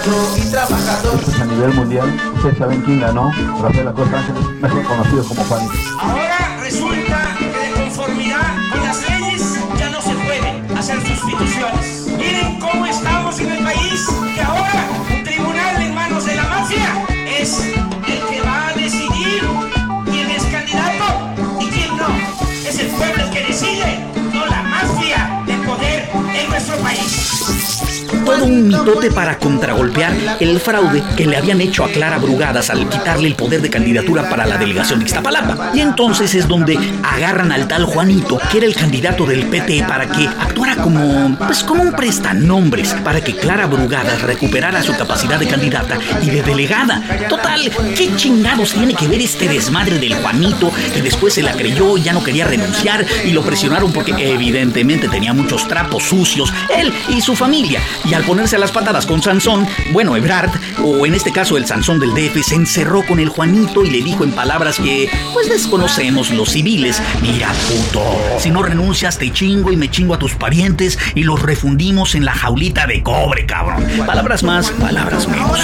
A 0.02 1.44
nivel 1.44 1.74
mundial, 1.74 2.08
ustedes 2.34 2.58
saben 2.58 2.80
quién 2.82 3.00
ganó, 3.00 3.30
Rafael 3.60 3.88
Acosta 3.88 4.18
Ángeles, 4.18 4.46
mejor 4.60 4.84
conocido 4.84 5.24
como 5.24 5.44
Juanito. 5.44 5.72
Ahora 5.98 6.56
resulta 6.60 7.36
que 7.38 7.46
de 7.46 7.72
conformidad 7.74 8.56
con 8.70 8.82
las 8.82 9.10
leyes 9.10 9.58
ya 9.78 9.90
no 9.90 10.00
se 10.00 10.14
puede 10.14 10.78
hacer 10.78 11.06
sustituciones. 11.06 11.79
Un 28.44 28.68
mitote 28.68 29.10
para 29.10 29.38
contragolpear 29.38 30.12
el 30.40 30.60
fraude 30.60 31.02
que 31.16 31.26
le 31.26 31.36
habían 31.36 31.60
hecho 31.60 31.84
a 31.84 31.88
Clara 31.88 32.18
Brugadas 32.18 32.70
al 32.70 32.88
quitarle 32.88 33.28
el 33.28 33.34
poder 33.34 33.62
de 33.62 33.70
candidatura 33.70 34.28
para 34.28 34.46
la 34.46 34.58
delegación 34.58 35.00
de 35.00 35.06
Iztapalapa. 35.06 35.72
Y 35.74 35.80
entonces 35.80 36.34
es 36.34 36.48
donde 36.48 36.78
agarran 37.02 37.52
al 37.52 37.68
tal 37.68 37.84
Juanito, 37.84 38.38
que 38.50 38.58
era 38.58 38.66
el 38.66 38.74
candidato 38.74 39.26
del 39.26 39.46
PT, 39.46 39.84
para 39.86 40.06
que 40.06 40.26
actuara 40.26 40.76
como, 40.76 41.36
pues 41.38 41.62
como 41.64 41.82
un 41.82 41.92
prestanombres, 41.92 42.94
para 43.04 43.20
que 43.20 43.34
Clara 43.34 43.66
Brugadas 43.66 44.22
recuperara 44.22 44.82
su 44.82 44.96
capacidad 44.96 45.38
de 45.38 45.46
candidata 45.46 45.98
y 46.22 46.30
de 46.30 46.42
delegada. 46.42 47.02
Total, 47.28 47.70
¿qué 47.96 48.14
chingados 48.16 48.72
tiene 48.72 48.94
que 48.94 49.08
ver 49.08 49.20
este 49.20 49.48
desmadre 49.48 49.98
del 49.98 50.14
Juanito 50.14 50.72
que 50.94 51.02
después 51.02 51.34
se 51.34 51.42
la 51.42 51.52
creyó 51.52 51.96
y 51.96 52.02
ya 52.02 52.12
no 52.12 52.22
quería 52.22 52.46
renunciar 52.46 53.04
y 53.24 53.32
lo 53.32 53.42
presionaron 53.42 53.92
porque 53.92 54.12
evidentemente 54.18 55.08
tenía 55.08 55.32
muchos 55.32 55.66
trapos 55.68 56.04
sucios, 56.04 56.52
él 56.76 56.92
y 57.08 57.20
su 57.20 57.34
familia. 57.36 57.80
Y 58.04 58.14
al 58.14 58.24
ponerse 58.30 58.54
a 58.54 58.60
las 58.60 58.70
patadas 58.70 59.06
con 59.06 59.20
Sansón, 59.20 59.66
bueno, 59.92 60.16
Ebrard, 60.16 60.52
o 60.84 61.04
en 61.04 61.14
este 61.14 61.32
caso 61.32 61.56
el 61.56 61.66
Sansón 61.66 61.98
del 61.98 62.14
DF, 62.14 62.40
se 62.46 62.54
encerró 62.54 63.04
con 63.04 63.18
el 63.18 63.28
Juanito 63.28 63.84
y 63.84 63.90
le 63.90 64.02
dijo 64.02 64.22
en 64.22 64.30
palabras 64.30 64.78
que, 64.78 65.10
pues 65.32 65.48
desconocemos 65.48 66.30
los 66.30 66.50
civiles, 66.50 67.02
mira 67.22 67.52
puto, 67.66 68.04
si 68.38 68.50
no 68.50 68.62
renuncias 68.62 69.18
te 69.18 69.32
chingo 69.32 69.72
y 69.72 69.76
me 69.76 69.90
chingo 69.90 70.14
a 70.14 70.18
tus 70.20 70.36
parientes 70.36 70.96
y 71.16 71.24
los 71.24 71.42
refundimos 71.42 72.14
en 72.14 72.24
la 72.24 72.32
jaulita 72.32 72.86
de 72.86 73.02
cobre, 73.02 73.46
cabrón. 73.46 73.84
Palabras 74.06 74.44
más, 74.44 74.70
palabras 74.70 75.26
menos. 75.26 75.58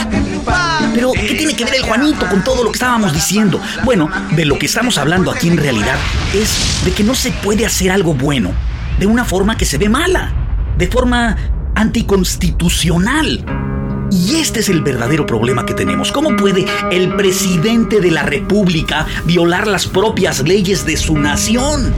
Pero, 0.93 1.13
¿qué 1.13 1.37
tiene 1.37 1.55
que 1.55 1.67
ver 1.67 1.77
el 1.77 1.83
Juanito 1.83 2.27
con 2.29 2.43
todo 2.43 2.65
lo 2.65 2.73
que 2.73 2.79
estábamos 2.79 3.13
diciendo? 3.13 3.61
Bueno, 3.85 4.11
de 4.33 4.45
lo 4.45 4.59
que 4.59 4.67
estamos 4.67 4.99
hablando 4.99 5.31
aquí 5.31 5.47
en 5.47 5.57
realidad 5.57 5.99
es 6.35 6.85
de 6.85 6.91
que 6.91 7.05
no 7.05 7.15
se 7.15 7.31
puede 7.31 7.65
hacer 7.65 7.93
algo 7.93 8.13
bueno 8.13 8.51
de 8.99 9.07
una 9.07 9.25
forma 9.25 9.57
que 9.57 9.67
se 9.67 9.79
ve 9.79 9.89
mala, 9.89 10.33
de 10.77 10.89
forma 10.89 11.37
anticonstitucional. 11.77 13.45
Y 14.11 14.37
este 14.37 14.61
es 14.61 14.69
el 14.69 14.83
verdadero 14.83 15.27
problema 15.27 15.67
que 15.67 15.75
tenemos. 15.75 16.11
¿Cómo 16.11 16.35
puede 16.37 16.65
el 16.91 17.15
presidente 17.17 18.01
de 18.01 18.11
la 18.11 18.23
República 18.23 19.07
violar 19.25 19.67
las 19.67 19.87
propias 19.87 20.43
leyes 20.43 20.87
de 20.87 20.97
su 20.97 21.19
nación? 21.19 21.93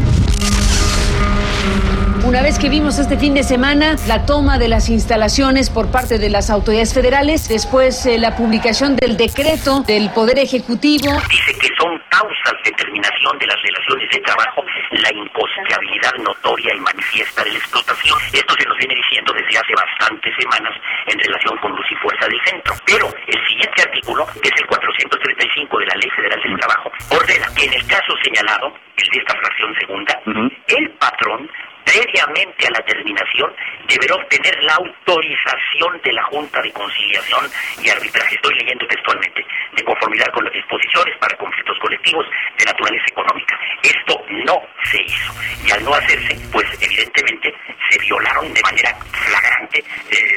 Una 2.29 2.43
vez 2.43 2.59
que 2.59 2.69
vimos 2.69 2.99
este 2.99 3.17
fin 3.17 3.33
de 3.33 3.43
semana 3.43 3.97
la 4.07 4.27
toma 4.27 4.59
de 4.59 4.69
las 4.69 4.91
instalaciones 4.91 5.71
por 5.71 5.91
parte 5.91 6.19
de 6.19 6.29
las 6.29 6.51
autoridades 6.51 6.93
federales, 6.93 7.49
después 7.49 8.05
eh, 8.05 8.19
la 8.19 8.37
publicación 8.37 8.97
del 8.97 9.17
decreto 9.17 9.81
del 9.89 10.11
Poder 10.13 10.39
Ejecutivo. 10.39 11.09
Dice 11.09 11.57
que 11.57 11.73
son 11.81 11.97
causas 12.11 12.53
de 12.67 12.73
terminación 12.73 13.33
de 13.39 13.47
las 13.47 13.57
relaciones 13.57 14.11
de 14.13 14.21
trabajo 14.21 14.61
la 14.91 15.09
imposibilidad 15.09 16.13
notoria 16.21 16.75
y 16.77 16.81
manifiesta 16.81 17.45
de 17.45 17.53
la 17.53 17.59
explotación. 17.65 18.19
Esto 18.31 18.55
se 18.61 18.69
nos 18.69 18.77
viene 18.77 18.95
diciendo 18.95 19.33
desde 19.33 19.59
hace 19.59 19.73
bastantes 19.73 20.35
semanas 20.37 20.77
en 21.07 21.19
relación 21.19 21.57
con 21.65 21.73
luz 21.73 21.87
y 21.91 21.97
fuerza 21.97 22.29
del 22.29 22.41
centro. 22.45 22.75
Pero 22.85 23.09
el 23.09 23.41
siguiente 23.49 23.81
artículo, 23.89 24.27
que 24.37 24.53
es 24.53 24.57
el 24.61 24.67
435 24.67 25.79
de 25.81 25.87
la 25.87 25.95
Ley 25.97 26.11
Federal 26.11 26.41
del 26.45 26.61
Trabajo, 26.61 26.93
ordena 27.09 27.49
que 27.57 27.65
en 27.65 27.73
el 27.73 27.87
caso 27.89 28.13
señalado, 28.23 28.69
el 29.01 29.09
de 29.09 29.19
esta 29.19 29.33
fracción 29.33 29.73
segunda, 29.81 30.21
el 30.69 30.91
patrón 31.01 31.49
previamente 31.89 32.67
a 32.67 32.71
la 32.71 32.85
terminación, 32.85 33.51
deberá 33.89 34.15
obtener 34.17 34.55
la 34.63 34.75
autorización 34.75 36.01
de 36.05 36.13
la 36.13 36.23
Junta 36.25 36.61
de 36.61 36.73
Conciliación 36.73 37.45
y 37.83 37.89
Arbitraje, 37.89 38.35
estoy 38.35 38.55
leyendo 38.57 38.87
textualmente, 38.87 39.45
de 39.75 39.85
conformidad 39.85 40.27
con 40.35 40.45
las 40.45 40.53
disposiciones 40.53 41.17
para 41.19 41.37
conflictos 41.37 41.79
colectivos 41.81 42.27
de 42.59 42.65
naturaleza 42.67 43.05
económica. 43.09 43.59
Esto 43.83 44.21
no 44.45 44.61
se 44.85 45.03
hizo. 45.03 45.33
Y 45.65 45.71
al 45.71 45.85
no 45.85 45.95
hacerse, 45.95 46.37
pues 46.53 46.67
evidentemente 46.81 47.55
se 47.91 47.99
violaron 48.01 48.53
de 48.53 48.63
manera 48.63 48.95
flagrante 49.13 49.58
eh, 49.73 49.85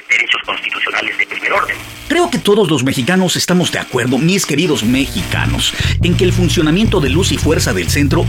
derechos 0.09 0.41
constitucionales 0.45 1.17
de 1.17 1.25
primer 1.25 1.53
orden. 1.53 1.77
Creo 2.07 2.29
que 2.29 2.39
todos 2.39 2.69
los 2.69 2.83
mexicanos 2.83 3.37
estamos 3.37 3.71
de 3.71 3.79
acuerdo, 3.79 4.17
mis 4.17 4.45
queridos 4.45 4.83
mexicanos, 4.83 5.73
en 6.03 6.17
que 6.17 6.25
el 6.25 6.33
funcionamiento 6.33 6.99
de 6.99 7.09
luz 7.09 7.31
y 7.31 7.37
fuerza 7.37 7.71
del 7.73 7.89
centro 7.89 8.25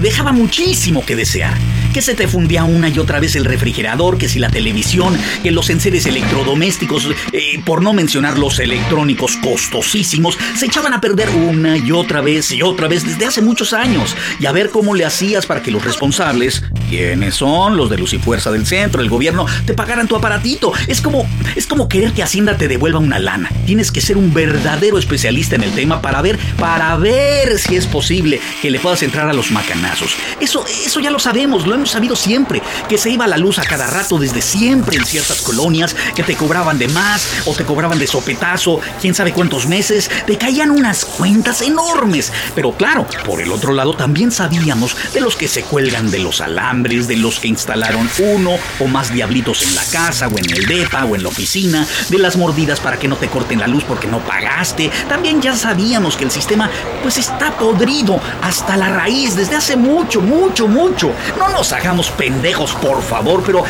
dejaba 0.00 0.32
muchísimo 0.32 1.06
que 1.06 1.14
desear. 1.14 1.56
Que 1.94 2.02
se 2.02 2.14
te 2.14 2.26
fundía 2.26 2.64
una 2.64 2.88
y 2.88 2.98
otra 2.98 3.20
vez 3.20 3.36
el 3.36 3.44
refrigerador, 3.44 4.18
que 4.18 4.28
si 4.28 4.40
la 4.40 4.50
televisión, 4.50 5.16
que 5.42 5.52
los 5.52 5.70
enseres 5.70 6.06
electrodomésticos, 6.06 7.08
eh, 7.32 7.60
por 7.64 7.82
no 7.82 7.92
mencionar 7.92 8.38
los 8.38 8.58
electrónicos 8.58 9.36
costosísimos, 9.36 10.36
se 10.56 10.66
echaban 10.66 10.92
a 10.92 11.00
perder 11.00 11.28
una 11.30 11.76
y 11.76 11.92
otra 11.92 12.20
vez 12.20 12.50
y 12.50 12.62
otra 12.62 12.88
vez 12.88 13.04
desde 13.04 13.26
hace 13.26 13.42
muchos 13.42 13.72
años. 13.72 14.16
Y 14.40 14.46
a 14.46 14.52
ver 14.52 14.70
cómo 14.70 14.94
le 14.94 15.04
hacías 15.04 15.46
para 15.46 15.62
que 15.62 15.70
los 15.70 15.84
responsables, 15.84 16.64
quienes 16.90 17.36
son 17.36 17.76
los 17.76 17.88
de 17.88 17.96
luz 17.96 18.12
y 18.14 18.18
fuerza 18.18 18.50
del 18.50 18.66
centro, 18.66 19.00
el 19.00 19.08
gobierno, 19.08 19.46
te 19.64 19.74
pagaran 19.74 20.08
tu 20.08 20.16
aparatito. 20.16 20.72
Es 20.88 21.00
como, 21.00 21.24
es 21.54 21.68
como 21.68 21.88
querer 21.88 22.12
que 22.12 22.24
Hacienda 22.24 22.56
te 22.56 22.66
devuelva 22.66 22.98
una 22.98 23.20
lana. 23.20 23.48
Tienes 23.64 23.92
que 23.92 24.00
ser 24.00 24.16
un 24.16 24.34
verdadero 24.34 24.98
especialista 24.98 25.54
en 25.54 25.62
el 25.62 25.72
tema 25.72 26.02
para 26.02 26.20
ver, 26.20 26.36
para 26.58 26.96
ver 26.96 27.58
si 27.60 27.76
es 27.76 27.86
posible 27.86 28.40
que 28.60 28.72
le 28.72 28.80
puedas 28.80 29.04
entrar 29.04 29.28
a 29.28 29.32
los 29.32 29.52
macanazos. 29.52 30.16
Eso, 30.40 30.66
eso 30.66 30.98
ya 30.98 31.12
lo 31.12 31.20
sabemos, 31.20 31.64
lo 31.64 31.76
hemos 31.76 31.90
sabido 31.90 32.16
siempre, 32.16 32.60
que 32.88 32.98
se 32.98 33.10
iba 33.10 33.28
la 33.28 33.36
luz 33.36 33.60
a 33.60 33.62
cada 33.62 33.86
rato 33.86 34.18
desde 34.18 34.42
siempre 34.42 34.96
en 34.96 35.06
ciertas 35.06 35.42
colonias, 35.42 35.94
que 36.16 36.24
te 36.24 36.34
cobraban 36.34 36.76
de 36.76 36.88
más 36.88 37.24
o 37.46 37.54
te 37.54 37.64
cobraban 37.64 38.00
de 38.00 38.08
sopetazo, 38.08 38.80
quién 39.00 39.14
sabe 39.14 39.32
cuántos 39.32 39.66
meses, 39.66 40.10
te 40.26 40.36
caían 40.36 40.72
unas 40.72 41.04
cuentas 41.04 41.62
enormes. 41.62 42.32
Pero 42.56 42.72
claro, 42.72 43.06
por 43.24 43.40
el 43.40 43.52
otro 43.52 43.72
lado 43.72 43.94
también 43.94 44.32
sabíamos 44.32 44.96
de 45.14 45.20
los 45.20 45.36
que 45.36 45.46
se 45.46 45.62
cuelgan 45.62 46.10
de 46.10 46.18
los 46.18 46.40
de 46.82 47.16
los 47.16 47.38
que 47.38 47.48
instalaron 47.48 48.08
uno 48.18 48.52
o 48.78 48.86
más 48.86 49.12
diablitos 49.12 49.62
en 49.62 49.74
la 49.74 49.84
casa 49.84 50.28
o 50.28 50.38
en 50.38 50.50
el 50.50 50.66
depa 50.66 51.04
o 51.04 51.14
en 51.14 51.22
la 51.22 51.28
oficina, 51.28 51.86
de 52.08 52.18
las 52.18 52.36
mordidas 52.36 52.80
para 52.80 52.98
que 52.98 53.06
no 53.06 53.16
te 53.16 53.28
corten 53.28 53.60
la 53.60 53.66
luz 53.66 53.84
porque 53.84 54.06
no 54.06 54.18
pagaste. 54.20 54.90
También 55.08 55.42
ya 55.42 55.54
sabíamos 55.54 56.16
que 56.16 56.24
el 56.24 56.30
sistema 56.30 56.70
pues 57.02 57.18
está 57.18 57.56
podrido 57.56 58.20
hasta 58.42 58.76
la 58.76 58.88
raíz 58.88 59.36
desde 59.36 59.56
hace 59.56 59.76
mucho, 59.76 60.20
mucho, 60.20 60.66
mucho. 60.66 61.12
No 61.38 61.50
nos 61.50 61.72
hagamos 61.72 62.10
pendejos, 62.10 62.72
por 62.72 63.02
favor, 63.02 63.42
pero 63.44 63.64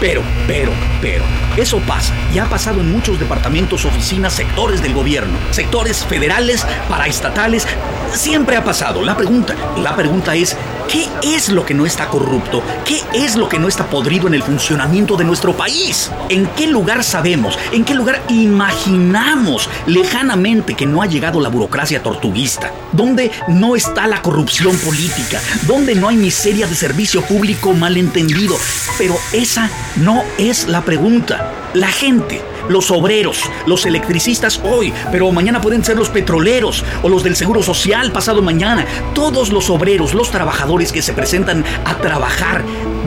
pero, 0.00 0.22
pero, 0.46 0.72
pero, 1.00 1.24
eso 1.56 1.78
pasa 1.86 2.12
y 2.32 2.38
ha 2.38 2.46
pasado 2.46 2.80
en 2.80 2.92
muchos 2.92 3.18
departamentos, 3.18 3.84
oficinas, 3.84 4.32
sectores 4.32 4.82
del 4.82 4.92
gobierno, 4.92 5.38
sectores 5.50 6.04
federales, 6.04 6.66
paraestatales, 6.88 7.66
siempre 8.12 8.56
ha 8.56 8.64
pasado. 8.64 9.02
La 9.02 9.16
pregunta, 9.16 9.54
la 9.78 9.94
pregunta 9.94 10.34
es, 10.34 10.56
¿qué 10.88 11.08
es 11.22 11.48
lo 11.48 11.64
que 11.64 11.74
no 11.74 11.86
está 11.86 12.08
corrupto? 12.08 12.62
¿Qué 12.84 13.00
es 13.14 13.36
lo 13.36 13.48
que 13.48 13.58
no 13.58 13.68
está 13.68 13.86
podrido 13.86 14.28
en 14.28 14.34
el 14.34 14.42
funcionamiento 14.42 15.16
de 15.16 15.24
nuestro 15.24 15.56
país? 15.56 16.10
¿En 16.28 16.46
qué 16.46 16.66
lugar 16.66 17.04
sabemos? 17.04 17.58
¿En 17.72 17.84
qué 17.84 17.94
lugar 17.94 18.22
imaginamos 18.28 19.68
lejanamente 19.86 20.74
que 20.74 20.86
no 20.86 21.02
ha 21.02 21.06
llegado 21.06 21.40
la 21.40 21.48
burocracia 21.48 22.02
tortuguista? 22.02 22.72
¿Dónde 22.92 23.30
no 23.48 23.76
está 23.76 24.06
la 24.06 24.22
corrupción 24.22 24.76
política? 24.78 25.40
¿Dónde 25.66 25.94
no 25.94 26.08
hay 26.08 26.16
miseria 26.16 26.66
de 26.66 26.74
servicio 26.74 27.22
público 27.22 27.72
malentendido? 27.72 28.56
Pero 28.98 29.16
esa 29.32 29.70
no 29.96 30.22
es 30.38 30.68
la 30.68 30.82
pregunta. 30.82 31.63
La 31.74 31.88
gente, 31.88 32.40
los 32.68 32.90
obreros, 32.90 33.42
los 33.66 33.84
electricistas 33.84 34.60
hoy, 34.64 34.92
pero 35.10 35.30
mañana 35.32 35.60
pueden 35.60 35.84
ser 35.84 35.96
los 35.96 36.08
petroleros 36.08 36.84
o 37.02 37.08
los 37.08 37.22
del 37.22 37.36
Seguro 37.36 37.62
Social 37.62 38.12
pasado 38.12 38.42
mañana. 38.42 38.86
Todos 39.14 39.52
los 39.52 39.68
obreros, 39.70 40.14
los 40.14 40.30
trabajadores 40.30 40.92
que 40.92 41.02
se 41.02 41.12
presentan 41.12 41.64
a 41.84 41.96
trabajar 41.96 42.62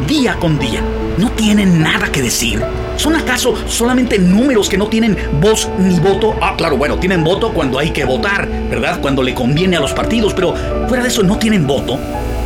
día 0.06 0.36
con 0.36 0.60
día 0.60 0.84
¿No 1.18 1.32
tienen 1.32 1.82
nada 1.82 2.12
que 2.12 2.22
decir? 2.22 2.62
¿Son 2.96 3.16
acaso 3.16 3.56
solamente 3.68 4.20
números 4.20 4.70
que 4.70 4.78
no 4.78 4.88
tienen 4.88 5.18
voz 5.42 5.68
ni 5.80 6.00
voto? 6.00 6.36
Ah, 6.42 6.54
claro, 6.56 6.78
bueno, 6.78 7.00
tienen 7.00 7.24
voto 7.24 7.54
cuando 7.54 7.80
hay 7.80 7.90
que 7.90 8.06
votar, 8.06 8.48
¿verdad? 8.70 9.02
Cuando 9.02 9.24
le 9.24 9.34
conviene 9.34 9.78
a 9.78 9.80
los 9.80 9.94
partidos, 9.94 10.36
pero 10.36 10.54
fuera 10.88 11.02
de 11.02 11.10
eso 11.10 11.24
no 11.24 11.40
tienen 11.40 11.66
voto. 11.66 11.98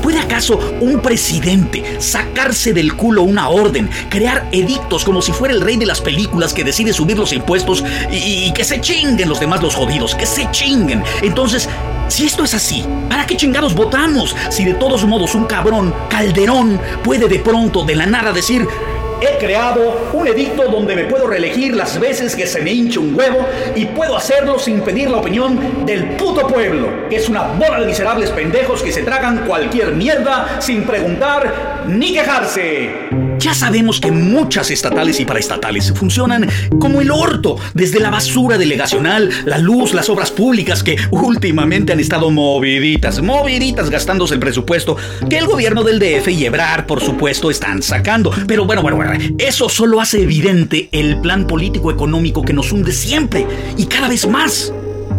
¿Puede 0.01 0.19
acaso 0.19 0.59
un 0.81 0.99
presidente 0.99 1.83
sacarse 1.99 2.73
del 2.73 2.95
culo 2.95 3.23
una 3.23 3.49
orden, 3.49 3.89
crear 4.09 4.47
edictos 4.51 5.03
como 5.05 5.21
si 5.21 5.31
fuera 5.31 5.53
el 5.53 5.61
rey 5.61 5.77
de 5.77 5.85
las 5.85 6.01
películas 6.01 6.53
que 6.53 6.63
decide 6.63 6.93
subir 6.93 7.17
los 7.17 7.33
impuestos 7.33 7.83
y, 8.11 8.51
que 8.53 8.63
se 8.63 8.81
chinguen 8.81 9.29
los 9.29 9.39
demás 9.39 9.61
los 9.61 9.75
jodidos, 9.75 10.15
que 10.15 10.25
se 10.25 10.49
chinguen? 10.51 11.03
Entonces, 11.21 11.69
si 12.07 12.25
esto 12.25 12.43
es 12.43 12.53
así, 12.53 12.85
¿para 13.09 13.25
qué 13.25 13.37
chingados 13.37 13.75
votamos? 13.75 14.35
Si 14.49 14.65
de 14.65 14.73
todos 14.73 15.05
modos 15.05 15.35
un 15.35 15.45
cabrón, 15.45 15.93
Calderón, 16.09 16.79
puede 17.03 17.27
de 17.27 17.39
pronto, 17.39 17.83
de 17.83 17.95
la 17.95 18.05
nada 18.05 18.33
decir, 18.33 18.67
he 19.21 19.37
creado 19.37 20.09
un 20.13 20.27
edicto 20.27 20.63
donde 20.69 20.95
me 20.95 21.05
puedo 21.05 21.27
reelegir 21.27 21.75
las 21.75 21.99
veces 21.99 22.35
que 22.35 22.47
se 22.47 22.61
me 22.61 22.71
hinche 22.71 22.99
un 22.99 23.15
huevo 23.15 23.45
y 23.75 23.85
puedo 23.85 24.17
hacerlo 24.17 24.57
sin 24.59 24.81
pedir 24.81 25.09
la 25.09 25.17
opinión 25.17 25.85
del 25.85 26.15
puto 26.15 26.47
pueblo, 26.47 27.07
que 27.09 27.17
es 27.17 27.29
una 27.29 27.43
bola 27.43 27.79
de 27.79 27.85
miserables 27.85 28.31
pendejos 28.31 28.81
que 28.81 28.91
se 28.91 29.03
tragan 29.03 29.45
cualquier 29.45 29.93
mierda 29.93 30.59
sin 30.59 30.83
preguntar 30.83 31.83
ni 31.87 32.13
quejarse. 32.13 33.20
Ya 33.41 33.55
sabemos 33.55 33.99
que 33.99 34.11
muchas 34.11 34.69
estatales 34.69 35.19
y 35.19 35.25
paraestatales 35.25 35.91
funcionan 35.93 36.47
como 36.79 37.01
el 37.01 37.09
orto, 37.09 37.57
desde 37.73 37.99
la 37.99 38.11
basura 38.11 38.59
delegacional, 38.59 39.31
la 39.45 39.57
luz, 39.57 39.95
las 39.95 40.09
obras 40.09 40.29
públicas 40.29 40.83
que 40.83 40.95
últimamente 41.09 41.91
han 41.91 41.99
estado 41.99 42.29
moviditas, 42.29 43.19
moviditas 43.19 43.89
gastándose 43.89 44.35
el 44.35 44.39
presupuesto 44.39 44.95
que 45.27 45.39
el 45.39 45.47
gobierno 45.47 45.83
del 45.83 45.97
DF 45.97 46.27
y 46.27 46.45
Ebrar, 46.45 46.85
por 46.85 47.01
supuesto, 47.01 47.49
están 47.49 47.81
sacando. 47.81 48.31
Pero 48.45 48.65
bueno, 48.65 48.83
bueno, 48.83 48.97
bueno, 48.97 49.13
eso 49.39 49.69
solo 49.69 49.99
hace 49.99 50.21
evidente 50.21 50.87
el 50.91 51.19
plan 51.19 51.47
político 51.47 51.89
económico 51.89 52.43
que 52.43 52.53
nos 52.53 52.71
hunde 52.71 52.91
siempre 52.91 53.47
y 53.75 53.87
cada 53.87 54.07
vez 54.07 54.27
más. 54.27 54.71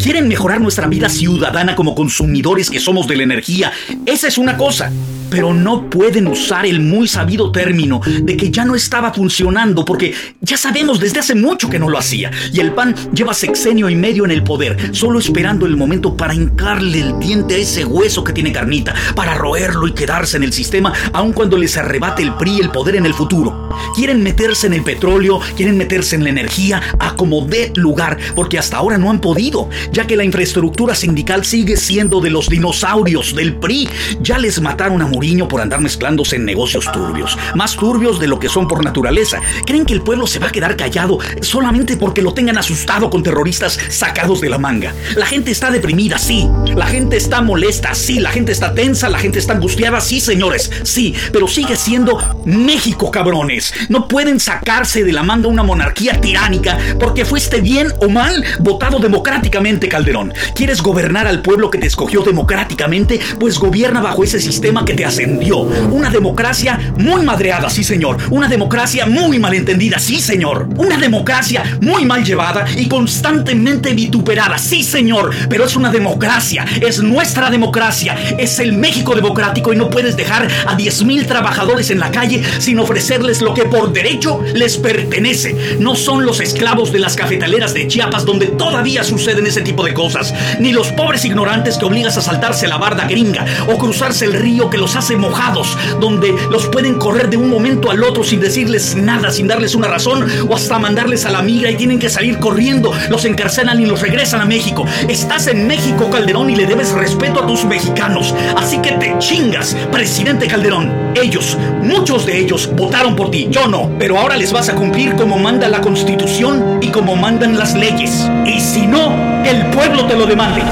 Quieren 0.02 0.26
mejorar 0.26 0.60
nuestra 0.60 0.88
vida 0.88 1.08
ciudadana 1.08 1.76
como 1.76 1.94
consumidores 1.94 2.68
que 2.68 2.80
somos 2.80 3.06
de 3.06 3.16
la 3.16 3.22
energía. 3.22 3.70
Esa 4.04 4.26
es 4.26 4.36
una 4.36 4.56
cosa 4.56 4.90
pero 5.32 5.54
no 5.54 5.88
pueden 5.88 6.26
usar 6.26 6.66
el 6.66 6.80
muy 6.80 7.08
sabido 7.08 7.50
término 7.50 8.02
de 8.04 8.36
que 8.36 8.50
ya 8.50 8.66
no 8.66 8.74
estaba 8.74 9.14
funcionando 9.14 9.82
porque 9.82 10.14
ya 10.42 10.58
sabemos 10.58 11.00
desde 11.00 11.20
hace 11.20 11.34
mucho 11.34 11.70
que 11.70 11.78
no 11.78 11.88
lo 11.88 11.96
hacía. 11.96 12.30
Y 12.52 12.60
el 12.60 12.72
PAN 12.72 12.94
lleva 13.14 13.32
sexenio 13.32 13.88
y 13.88 13.96
medio 13.96 14.26
en 14.26 14.30
el 14.30 14.44
poder, 14.44 14.94
solo 14.94 15.18
esperando 15.18 15.64
el 15.64 15.78
momento 15.78 16.18
para 16.18 16.34
hincarle 16.34 17.00
el 17.00 17.18
diente 17.18 17.54
a 17.54 17.58
ese 17.58 17.82
hueso 17.86 18.22
que 18.22 18.34
tiene 18.34 18.52
carnita, 18.52 18.94
para 19.16 19.32
roerlo 19.32 19.88
y 19.88 19.94
quedarse 19.94 20.36
en 20.36 20.42
el 20.42 20.52
sistema, 20.52 20.92
aun 21.14 21.32
cuando 21.32 21.56
les 21.56 21.78
arrebate 21.78 22.22
el 22.22 22.34
PRI 22.34 22.60
el 22.60 22.70
poder 22.70 22.96
en 22.96 23.06
el 23.06 23.14
futuro. 23.14 23.51
Quieren 23.94 24.22
meterse 24.22 24.66
en 24.66 24.74
el 24.74 24.82
petróleo, 24.82 25.40
quieren 25.56 25.76
meterse 25.76 26.16
en 26.16 26.24
la 26.24 26.30
energía, 26.30 26.80
a 26.98 27.14
como 27.14 27.46
dé 27.46 27.72
lugar, 27.76 28.18
porque 28.34 28.58
hasta 28.58 28.76
ahora 28.76 28.98
no 28.98 29.10
han 29.10 29.20
podido, 29.20 29.68
ya 29.92 30.06
que 30.06 30.16
la 30.16 30.24
infraestructura 30.24 30.94
sindical 30.94 31.44
sigue 31.44 31.76
siendo 31.76 32.20
de 32.20 32.30
los 32.30 32.48
dinosaurios 32.48 33.34
del 33.34 33.54
PRI. 33.56 33.88
Ya 34.20 34.38
les 34.38 34.60
mataron 34.60 35.00
a 35.00 35.06
por 35.48 35.60
andar 35.60 35.80
mezclándose 35.80 36.34
en 36.34 36.44
negocios 36.44 36.90
turbios, 36.90 37.38
más 37.54 37.76
turbios 37.76 38.18
de 38.18 38.26
lo 38.26 38.40
que 38.40 38.48
son 38.48 38.66
por 38.66 38.84
naturaleza. 38.84 39.40
Creen 39.64 39.86
que 39.86 39.92
el 39.92 40.02
pueblo 40.02 40.26
se 40.26 40.40
va 40.40 40.48
a 40.48 40.52
quedar 40.52 40.76
callado 40.76 41.18
solamente 41.42 41.96
porque 41.96 42.22
lo 42.22 42.34
tengan 42.34 42.58
asustado 42.58 43.08
con 43.08 43.22
terroristas 43.22 43.78
sacados 43.88 44.40
de 44.40 44.48
la 44.48 44.58
manga. 44.58 44.94
La 45.16 45.26
gente 45.26 45.52
está 45.52 45.70
deprimida, 45.70 46.18
sí. 46.18 46.48
La 46.74 46.86
gente 46.86 47.16
está 47.16 47.40
molesta, 47.40 47.94
sí. 47.94 48.18
La 48.18 48.30
gente 48.30 48.50
está 48.50 48.74
tensa, 48.74 49.08
la 49.08 49.18
gente 49.18 49.38
está 49.38 49.52
angustiada, 49.52 50.00
sí, 50.00 50.18
señores, 50.18 50.70
sí. 50.82 51.14
Pero 51.32 51.46
sigue 51.46 51.76
siendo 51.76 52.18
México, 52.44 53.12
cabrones. 53.12 53.61
No 53.88 54.08
pueden 54.08 54.40
sacarse 54.40 55.04
de 55.04 55.12
la 55.12 55.22
manga 55.22 55.48
una 55.48 55.62
monarquía 55.62 56.20
tiránica 56.20 56.78
porque 56.98 57.24
fuiste 57.24 57.60
bien 57.60 57.88
o 58.00 58.08
mal 58.08 58.44
votado 58.60 58.98
democráticamente, 58.98 59.88
Calderón. 59.88 60.32
¿Quieres 60.54 60.82
gobernar 60.82 61.26
al 61.26 61.42
pueblo 61.42 61.70
que 61.70 61.78
te 61.78 61.86
escogió 61.86 62.22
democráticamente? 62.22 63.20
Pues 63.38 63.58
gobierna 63.58 64.00
bajo 64.00 64.24
ese 64.24 64.40
sistema 64.40 64.84
que 64.84 64.94
te 64.94 65.04
ascendió. 65.04 65.58
Una 65.58 66.10
democracia 66.10 66.78
muy 66.96 67.22
madreada, 67.22 67.70
sí 67.70 67.84
señor. 67.84 68.18
Una 68.30 68.48
democracia 68.48 69.06
muy 69.06 69.38
malentendida, 69.38 69.98
sí 69.98 70.20
señor. 70.20 70.68
Una 70.76 70.96
democracia 70.96 71.62
muy 71.80 72.04
mal 72.04 72.24
llevada 72.24 72.64
y 72.76 72.88
constantemente 72.88 73.94
vituperada, 73.94 74.58
sí 74.58 74.82
señor. 74.82 75.30
Pero 75.48 75.64
es 75.64 75.76
una 75.76 75.90
democracia, 75.90 76.64
es 76.80 77.02
nuestra 77.02 77.50
democracia, 77.50 78.16
es 78.38 78.58
el 78.58 78.72
México 78.72 79.14
democrático 79.14 79.72
y 79.72 79.76
no 79.76 79.90
puedes 79.90 80.16
dejar 80.16 80.48
a 80.66 80.76
10.000 80.76 81.26
trabajadores 81.26 81.90
en 81.90 82.00
la 82.00 82.10
calle 82.10 82.42
sin 82.58 82.78
ofrecerles 82.78 83.42
lo 83.42 83.51
que 83.54 83.64
por 83.64 83.92
derecho 83.92 84.40
les 84.54 84.76
pertenece. 84.76 85.76
No 85.78 85.94
son 85.94 86.24
los 86.24 86.40
esclavos 86.40 86.92
de 86.92 86.98
las 86.98 87.16
cafetaleras 87.16 87.74
de 87.74 87.86
Chiapas 87.88 88.24
donde 88.24 88.46
todavía 88.46 89.04
suceden 89.04 89.46
ese 89.46 89.62
tipo 89.62 89.84
de 89.84 89.94
cosas, 89.94 90.34
ni 90.58 90.72
los 90.72 90.88
pobres 90.92 91.24
ignorantes 91.24 91.78
que 91.78 91.84
obligas 91.84 92.16
a 92.16 92.22
saltarse 92.22 92.68
la 92.68 92.78
barda 92.78 93.06
gringa 93.06 93.44
o 93.68 93.78
cruzarse 93.78 94.24
el 94.24 94.34
río 94.34 94.70
que 94.70 94.78
los 94.78 94.96
hace 94.96 95.16
mojados, 95.16 95.76
donde 96.00 96.34
los 96.50 96.66
pueden 96.66 96.94
correr 96.94 97.30
de 97.30 97.36
un 97.36 97.50
momento 97.50 97.90
al 97.90 98.02
otro 98.02 98.24
sin 98.24 98.40
decirles 98.40 98.96
nada, 98.96 99.30
sin 99.30 99.46
darles 99.46 99.74
una 99.74 99.88
razón 99.88 100.26
o 100.48 100.54
hasta 100.54 100.78
mandarles 100.78 101.24
a 101.24 101.30
la 101.30 101.42
migra 101.42 101.70
y 101.70 101.76
tienen 101.76 101.98
que 101.98 102.10
salir 102.10 102.38
corriendo, 102.38 102.92
los 103.10 103.24
encarcelan 103.24 103.80
y 103.80 103.86
los 103.86 104.00
regresan 104.00 104.40
a 104.40 104.46
México. 104.46 104.86
Estás 105.08 105.46
en 105.46 105.66
México, 105.66 106.10
Calderón, 106.10 106.50
y 106.50 106.56
le 106.56 106.66
debes 106.66 106.92
respeto 106.92 107.42
a 107.42 107.46
tus 107.46 107.64
mexicanos. 107.64 108.34
Así 108.56 108.78
que 108.78 108.92
te 108.92 109.14
chingas, 109.18 109.76
presidente 109.90 110.46
Calderón. 110.46 111.11
Ellos, 111.14 111.58
muchos 111.82 112.26
de 112.26 112.38
ellos, 112.38 112.70
votaron 112.74 113.14
por 113.14 113.30
ti, 113.30 113.48
yo 113.50 113.66
no, 113.66 113.90
pero 113.98 114.18
ahora 114.18 114.36
les 114.36 114.52
vas 114.52 114.68
a 114.68 114.74
cumplir 114.74 115.14
como 115.14 115.38
manda 115.38 115.68
la 115.68 115.80
constitución 115.80 116.78
y 116.80 116.88
como 116.88 117.16
mandan 117.16 117.58
las 117.58 117.74
leyes. 117.74 118.30
Y 118.46 118.60
si 118.60 118.86
no, 118.86 119.42
el 119.44 119.66
pueblo 119.66 120.06
te 120.06 120.16
lo 120.16 120.26
demande. 120.26 120.62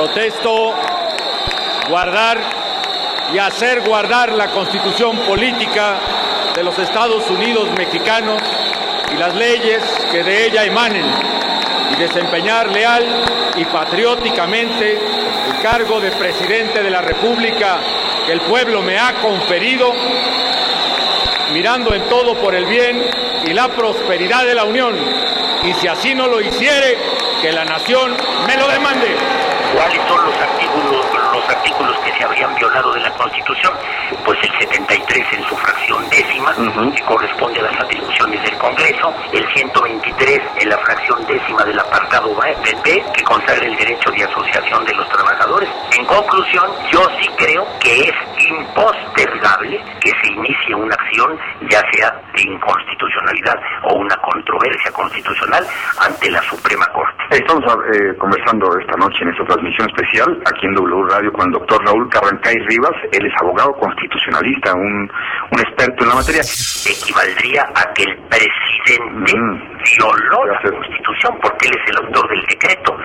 protesto 0.00 0.74
guardar 1.88 2.38
y 3.34 3.38
hacer 3.38 3.82
guardar 3.86 4.32
la 4.32 4.50
constitución 4.50 5.16
política 5.18 5.98
de 6.54 6.64
los 6.64 6.78
Estados 6.78 7.28
Unidos 7.30 7.68
mexicanos 7.76 8.40
y 9.12 9.16
las 9.16 9.34
leyes 9.34 9.82
que 10.10 10.22
de 10.22 10.46
ella 10.46 10.64
emanen 10.64 11.04
y 11.92 11.96
desempeñar 11.96 12.70
leal 12.70 13.04
y 13.56 13.64
patrióticamente 13.64 14.98
el 15.48 15.62
cargo 15.62 16.00
de 16.00 16.10
presidente 16.12 16.82
de 16.82 16.90
la 16.90 17.00
República 17.00 17.78
que 18.26 18.32
el 18.32 18.40
pueblo 18.42 18.82
me 18.82 18.98
ha 18.98 19.14
conferido, 19.14 19.92
mirando 21.52 21.94
en 21.94 22.08
todo 22.08 22.34
por 22.34 22.54
el 22.54 22.66
bien 22.66 23.02
y 23.44 23.52
la 23.52 23.68
prosperidad 23.68 24.44
de 24.44 24.54
la 24.54 24.64
Unión. 24.64 24.96
Y 25.64 25.72
si 25.74 25.88
así 25.88 26.14
no 26.14 26.26
lo 26.26 26.40
hiciere, 26.40 26.96
que 27.42 27.52
la 27.52 27.64
nación 27.64 28.16
me 28.46 28.56
lo 28.56 28.68
demande 28.68 29.16
cuáles 29.74 30.00
son 30.08 30.26
los 30.26 30.36
artículos, 30.36 31.19
los 31.40 31.48
artículos 31.48 31.96
que 32.00 32.12
se 32.12 32.24
habrían 32.24 32.54
violado 32.54 32.92
de 32.92 33.00
la 33.00 33.10
Constitución, 33.12 33.72
pues 34.24 34.38
el 34.42 34.58
73 34.58 35.26
en 35.32 35.44
su 35.44 35.56
fracción 35.56 36.08
décima, 36.10 36.54
que 36.94 37.02
corresponde 37.02 37.60
a 37.60 37.62
las 37.62 37.80
atribuciones 37.80 38.42
del 38.42 38.58
Congreso, 38.58 39.14
el 39.32 39.46
123 39.54 40.40
en 40.60 40.68
la 40.68 40.78
fracción 40.78 41.24
décima 41.26 41.64
del 41.64 41.78
apartado 41.78 42.34
B, 42.34 43.02
que 43.14 43.22
consagra 43.24 43.64
el 43.64 43.76
derecho 43.76 44.10
de 44.10 44.24
asociación 44.24 44.84
de 44.84 44.94
los 44.94 45.08
trabajadores. 45.08 45.68
En 45.96 46.04
conclusión, 46.04 46.70
yo 46.92 47.06
sí 47.20 47.28
creo 47.36 47.66
que 47.80 48.00
es 48.00 48.12
impostergable 48.50 49.80
que 50.00 50.10
se 50.10 50.32
inicie 50.32 50.74
una 50.74 50.94
acción, 50.94 51.38
ya 51.70 51.80
sea 51.92 52.10
de 52.34 52.42
inconstitucionalidad 52.42 53.56
o 53.84 53.94
una 53.94 54.16
controversia 54.16 54.92
constitucional, 54.92 55.64
ante 56.00 56.30
la 56.30 56.42
Suprema 56.42 56.86
Corte. 56.92 57.24
Estamos 57.30 57.64
eh, 57.64 58.16
conversando 58.18 58.66
esta 58.78 58.96
noche 58.96 59.18
en 59.22 59.30
esta 59.30 59.44
transmisión 59.44 59.88
especial 59.88 60.42
aquí 60.46 60.66
en 60.66 60.74
W 60.74 61.04
Radio 61.08 61.32
con 61.32 61.46
el 61.46 61.52
doctor 61.52 61.84
Raúl 61.84 62.08
Carrancay 62.10 62.56
Rivas. 62.68 62.96
Él 63.12 63.26
es 63.26 63.32
abogado 63.40 63.72
constitucionalista, 63.74 64.74
un, 64.74 65.10
un 65.52 65.60
experto 65.60 66.04
en 66.04 66.08
la 66.08 66.14
materia. 66.16 66.42
Equivaldría 66.42 67.62
a 67.74 67.92
que 67.94 68.04
el 68.04 68.16
presidente 68.28 69.36
mm. 69.36 69.78
violó 69.96 70.46
la 70.46 70.60
Constitución 70.60 71.38
porque 71.42 71.68
él 71.68 71.74
es 71.82 71.90
el 71.90 72.06
autor 72.06 72.28
del 72.30 72.42
decreto. 72.46 72.96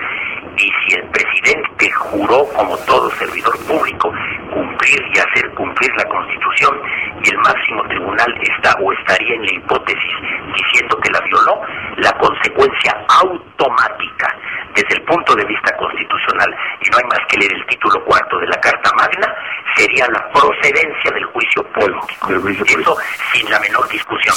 Y 0.58 0.72
si 0.88 0.96
el 0.96 1.04
presidente 1.10 1.90
juró, 1.92 2.48
como 2.56 2.76
todo 2.78 3.10
servidor 3.16 3.58
público, 3.66 4.10
cumplir 4.50 5.00
y 5.14 5.18
hacer 5.18 5.50
cumplir 5.54 5.90
la 5.96 6.04
Constitución, 6.04 6.80
y 7.22 7.28
el 7.28 7.38
máximo 7.38 7.82
tribunal 7.88 8.34
está 8.40 8.74
o 8.80 8.92
estaría 8.92 9.34
en 9.34 9.44
la 9.44 9.52
hipótesis 9.52 10.12
diciendo 10.54 10.98
que 11.02 11.10
la 11.10 11.20
violó, 11.20 11.60
la 11.98 12.12
consecuencia 12.12 12.96
automática 13.20 14.34
desde 14.74 14.94
el 14.96 15.02
punto 15.02 15.34
de 15.34 15.44
vista 15.44 15.76
constitucional, 15.76 16.54
y 16.84 16.90
no 16.90 16.98
hay 16.98 17.04
más 17.04 17.20
que 17.28 17.38
leer 17.38 17.52
el 17.52 17.66
título 17.66 18.02
cuarto 18.04 18.38
de 18.38 18.46
la 18.46 18.60
Carta 18.60 18.90
Magna, 18.96 19.34
sería 19.74 20.06
la 20.08 20.28
procedencia 20.32 21.10
del 21.12 21.24
juicio 21.24 21.62
político. 21.72 22.32
Eso 22.64 22.96
sin 23.32 23.50
la 23.50 23.60
menor 23.60 23.88
discusión. 23.88 24.34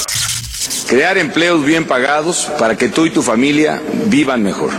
Crear 0.88 1.18
empleos 1.18 1.64
bien 1.64 1.86
pagados 1.86 2.52
para 2.58 2.76
que 2.76 2.88
tú 2.88 3.06
y 3.06 3.10
tu 3.10 3.22
familia 3.22 3.80
vivan 4.06 4.42
mejor 4.42 4.70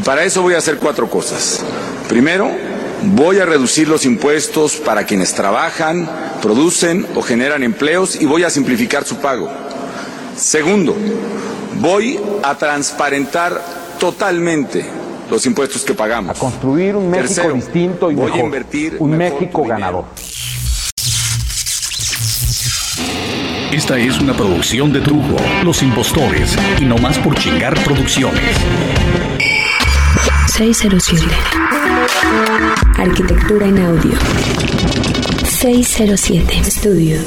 Y 0.00 0.02
para 0.02 0.24
eso 0.24 0.40
voy 0.40 0.54
a 0.54 0.58
hacer 0.58 0.78
cuatro 0.78 1.10
cosas. 1.10 1.62
Primero, 2.08 2.50
voy 3.02 3.38
a 3.38 3.44
reducir 3.44 3.86
los 3.86 4.06
impuestos 4.06 4.76
para 4.76 5.04
quienes 5.04 5.34
trabajan, 5.34 6.08
producen 6.40 7.06
o 7.14 7.20
generan 7.20 7.62
empleos 7.62 8.18
y 8.18 8.24
voy 8.24 8.44
a 8.44 8.48
simplificar 8.48 9.04
su 9.04 9.16
pago. 9.16 9.50
Segundo, 10.38 10.96
voy 11.80 12.18
a 12.42 12.54
transparentar 12.54 13.62
totalmente 13.98 14.86
los 15.30 15.44
impuestos 15.44 15.82
que 15.82 15.92
pagamos. 15.92 16.34
A 16.34 16.40
construir 16.40 16.96
un 16.96 17.10
México 17.10 17.26
Tercero, 17.34 17.54
distinto 17.56 18.10
y 18.10 18.14
voy 18.14 18.24
mejor. 18.24 18.40
a 18.40 18.44
invertir 18.44 18.96
un 19.00 19.10
mejor 19.10 19.38
México 19.38 19.64
ganador. 19.64 20.04
Esta 23.70 23.98
es 23.98 24.18
una 24.18 24.32
producción 24.32 24.94
de 24.94 25.00
Trujo, 25.02 25.36
Los 25.62 25.82
Impostores 25.82 26.56
y 26.80 26.86
No 26.86 26.96
Más 26.96 27.18
por 27.18 27.34
Chingar 27.34 27.74
Producciones. 27.84 28.56
607. 30.60 31.24
Arquitectura 32.98 33.66
en 33.66 33.78
audio. 33.78 34.12
607. 35.46 36.54
Estudio. 36.58 37.18